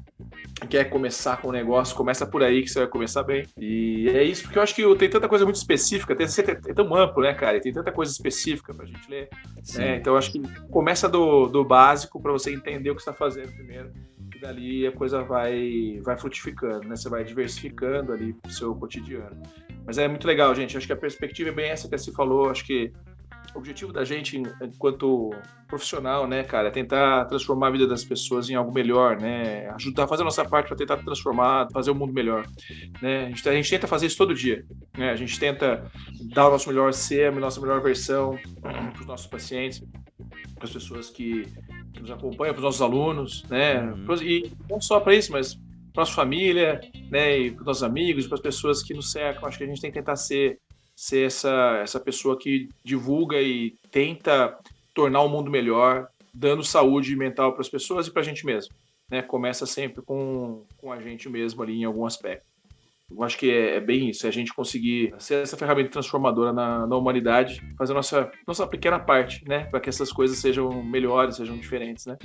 [0.70, 3.46] quer começar com o negócio, começa por aí que você vai começar bem.
[3.58, 6.94] E é isso, porque eu acho que tem tanta coisa muito específica, tem, é tão
[6.94, 7.58] amplo, né, cara?
[7.58, 9.28] E tem tanta coisa específica pra gente ler.
[9.74, 9.96] Né?
[9.96, 13.52] Então eu acho que começa do, do básico para você entender o que está fazendo
[13.52, 13.92] primeiro.
[14.34, 16.96] E dali a coisa vai, vai frutificando, né?
[16.96, 19.42] Você vai diversificando ali o seu cotidiano.
[19.84, 20.78] Mas é muito legal, gente.
[20.78, 22.48] Acho que a perspectiva é bem essa que se falou.
[22.48, 22.90] Acho que
[23.54, 25.30] o objetivo da gente, enquanto
[25.66, 29.68] profissional, né, cara, é tentar transformar a vida das pessoas em algo melhor, né?
[29.70, 32.46] Ajudar fazer a nossa parte para tentar transformar, fazer o mundo melhor.
[33.02, 33.26] Né?
[33.26, 34.64] A, gente, a gente tenta fazer isso todo dia.
[34.96, 35.10] Né?
[35.10, 35.90] A gente tenta
[36.32, 39.82] dar o nosso melhor ser, a nossa melhor versão para os nossos pacientes,
[40.54, 41.46] para as pessoas que,
[41.92, 43.82] que, nos acompanham, para os nossos alunos, né?
[43.82, 44.14] Uhum.
[44.22, 45.54] E não só para isso, mas
[45.92, 46.80] para nossa família,
[47.10, 47.38] né?
[47.38, 49.48] E para os nossos amigos, para as pessoas que nos cercam.
[49.48, 50.58] Acho que a gente tem que tentar ser
[50.98, 54.58] ser essa, essa pessoa que divulga e tenta
[54.92, 58.74] tornar o mundo melhor, dando saúde mental para as pessoas e para a gente mesmo.
[59.08, 59.22] Né?
[59.22, 62.44] Começa sempre com, com a gente mesmo ali em algum aspecto.
[63.10, 66.52] Eu acho que é, é, bem isso, é a gente conseguir ser essa ferramenta transformadora
[66.52, 69.64] na, na humanidade, fazer a nossa, nossa pequena parte, né?
[69.64, 72.18] Para que essas coisas sejam melhores, sejam diferentes, né?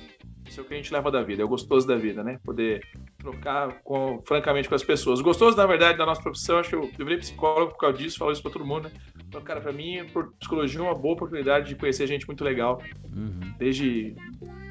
[0.46, 2.38] Isso é o que a gente leva da vida, é o gostoso da vida, né?
[2.44, 2.86] Poder
[3.18, 5.22] trocar com, francamente com as pessoas.
[5.22, 7.98] O gostoso, na verdade, da nossa profissão, acho que eu, eu virei psicólogo por causa
[7.98, 8.92] disso, falo isso para todo mundo, né?
[9.26, 12.82] Então, cara, para mim, por psicologia é uma boa oportunidade de conhecer gente muito legal.
[13.16, 13.54] Uhum.
[13.58, 14.16] Desde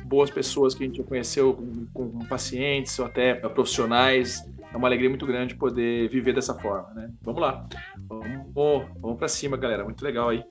[0.05, 1.55] boas pessoas que a gente já conheceu
[1.95, 4.45] com, com pacientes ou até profissionais.
[4.73, 7.11] É uma alegria muito grande poder viver dessa forma, né?
[7.23, 7.67] Vamos lá.
[8.09, 9.85] Vamos, vamos para cima, galera.
[9.85, 10.43] Muito legal aí.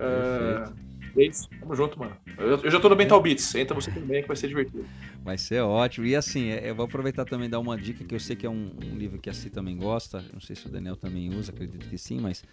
[0.00, 0.87] Uh,
[1.18, 2.16] Beats, tamo junto, mano.
[2.38, 4.86] Eu, eu já tô no Mental Beats, entra você também que vai ser divertido.
[5.24, 6.06] Vai ser ótimo.
[6.06, 8.46] E assim, é, eu vou aproveitar também e dar uma dica que eu sei que
[8.46, 10.24] é um, um, livro que a Si também gosta.
[10.32, 12.44] Não sei se o Daniel também usa, acredito que sim, mas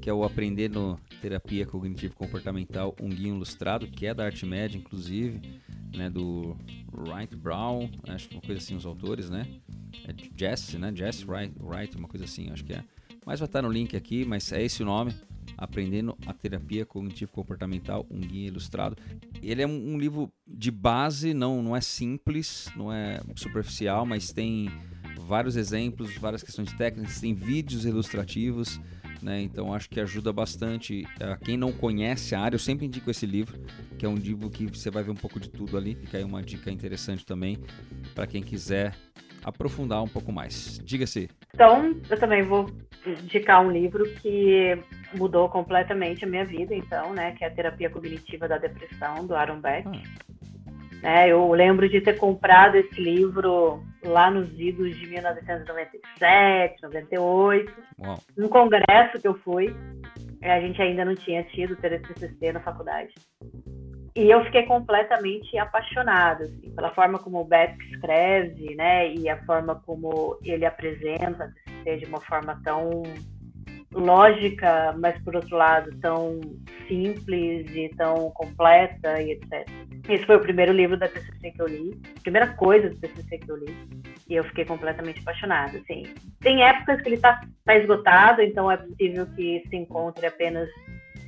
[0.00, 4.44] que é o Aprender no Terapia Cognitivo Comportamental, um guia ilustrado, que é da Arte
[4.44, 5.40] Média, inclusive,
[5.94, 6.56] né, do
[6.92, 9.46] Wright Brown, acho que uma coisa assim, os autores, né?
[10.04, 10.92] É Jess, né?
[10.94, 12.82] Jess Wright, Wright, uma coisa assim, acho que é.
[13.24, 15.14] Mas vai estar no link aqui, mas é esse o nome.
[15.56, 18.96] Aprendendo a Terapia Cognitivo-Comportamental, um guia ilustrado.
[19.42, 24.32] Ele é um, um, livro de base, não, não é simples, não é superficial, mas
[24.32, 24.70] tem
[25.26, 28.80] vários exemplos, várias questões técnicas, tem vídeos ilustrativos,
[29.22, 29.40] né?
[29.42, 32.54] Então acho que ajuda bastante a quem não conhece a área.
[32.56, 33.60] Eu sempre indico esse livro,
[33.98, 35.94] que é um livro que você vai ver um pouco de tudo ali.
[35.94, 37.58] Fica aí uma dica interessante também
[38.14, 38.96] para quem quiser
[39.44, 40.78] aprofundar um pouco mais.
[40.84, 41.28] Diga-se.
[41.54, 42.70] Então, eu também vou
[43.06, 44.78] indicar um livro que
[45.14, 49.34] mudou completamente a minha vida, então, né, que é a Terapia Cognitiva da Depressão, do
[49.34, 49.86] Aaron Beck.
[49.88, 50.30] Ah.
[51.02, 58.18] É, eu lembro de ter comprado esse livro lá nos idos de 1997, 98, Uau.
[58.36, 59.74] num congresso que eu fui.
[60.42, 63.14] A gente ainda não tinha tido TCC na faculdade.
[64.14, 69.36] E eu fiquei completamente apaixonada assim, pela forma como o Beck escreve, né, e a
[69.44, 73.02] forma como ele apresenta a TCC de uma forma tão
[73.92, 76.40] lógica, mas por outro lado tão
[76.86, 79.68] simples e tão completa e etc.
[80.08, 83.50] Esse foi o primeiro livro da TCC que eu li, primeira coisa do TCC que
[83.50, 83.74] eu li,
[84.28, 85.78] e eu fiquei completamente apaixonada.
[85.78, 86.04] Assim,
[86.40, 90.68] tem épocas que ele está tá esgotado, então é possível que se encontre apenas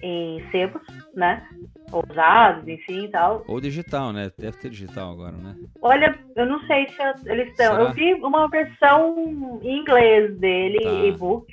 [0.03, 0.82] em sebos,
[1.14, 1.46] né?
[1.92, 3.44] Ousados, enfim e tal.
[3.46, 4.30] Ou digital, né?
[4.36, 5.57] Deve ter digital agora, né?
[5.80, 7.80] Olha, eu não sei se eles estão.
[7.80, 10.90] Eu vi uma versão em inglês dele, tá.
[10.90, 11.46] e-book,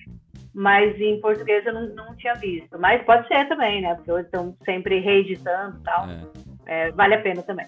[0.53, 2.79] mas em português eu não, não tinha visto.
[2.79, 3.95] Mas pode ser também, né?
[3.95, 6.09] Porque eles estão sempre reeditando e tal.
[6.09, 6.49] É.
[6.65, 7.65] É, vale a pena também.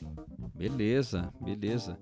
[0.54, 1.98] Beleza, beleza.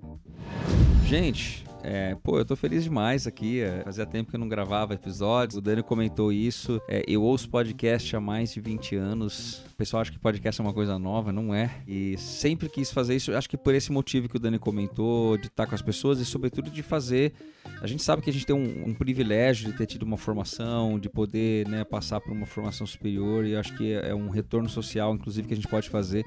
[1.06, 3.62] Gente, é, pô, eu tô feliz demais aqui.
[3.62, 5.58] É, fazia tempo que eu não gravava episódios.
[5.58, 6.82] O Dani comentou isso.
[6.88, 9.64] É, eu ouço podcast há mais de 20 anos.
[9.72, 11.82] O pessoal acha que podcast é uma coisa nova, não é.
[11.88, 13.34] E sempre quis fazer isso.
[13.34, 16.26] Acho que por esse motivo que o Dani comentou, de estar com as pessoas e,
[16.26, 17.34] sobretudo, de fazer.
[17.82, 21.00] A gente sabe que a gente tem um, um privilégio de ter tido uma formação,
[21.00, 23.46] de poder né, passar por uma formação superior.
[23.46, 26.26] E acho que é, é um retorno social, inclusive, que a gente pode fazer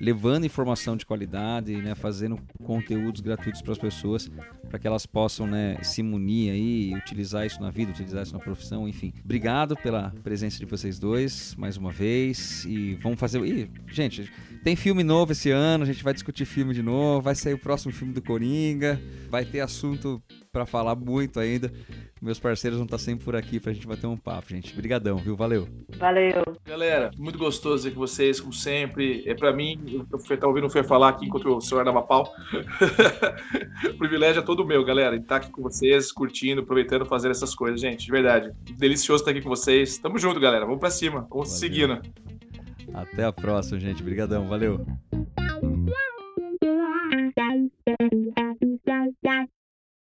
[0.00, 4.30] levando informação de qualidade, né, fazendo conteúdos gratuitos para as pessoas,
[4.68, 8.38] para que elas possam né, se munir aí, utilizar isso na vida, utilizar isso na
[8.38, 9.12] profissão, enfim.
[9.24, 13.42] Obrigado pela presença de vocês dois mais uma vez e vamos fazer.
[13.44, 14.30] Ih, gente,
[14.62, 17.58] tem filme novo esse ano, a gente vai discutir filme de novo, vai sair o
[17.58, 20.22] próximo filme do Coringa, vai ter assunto
[20.52, 21.72] para falar muito ainda.
[22.20, 24.72] Meus parceiros vão estar sempre por aqui pra gente bater um papo, gente.
[24.72, 25.36] Obrigadão, viu?
[25.36, 25.68] Valeu.
[25.96, 26.42] Valeu.
[26.66, 29.22] Galera, muito gostoso aqui com vocês, como sempre.
[29.26, 32.32] É para mim, eu tá ouvindo o falar aqui enquanto o senhor dava pau.
[33.88, 37.54] o privilégio é todo meu, galera, estar tá aqui com vocês, curtindo, aproveitando, fazendo essas
[37.54, 38.04] coisas, gente.
[38.04, 38.50] De verdade.
[38.76, 39.98] Delicioso estar aqui com vocês.
[39.98, 40.64] Tamo junto, galera.
[40.64, 41.26] Vamos para cima.
[41.30, 41.58] Vamos valeu.
[41.58, 42.00] seguindo.
[42.92, 44.02] Até a próxima, gente.
[44.02, 44.46] Obrigadão.
[44.46, 44.84] Valeu.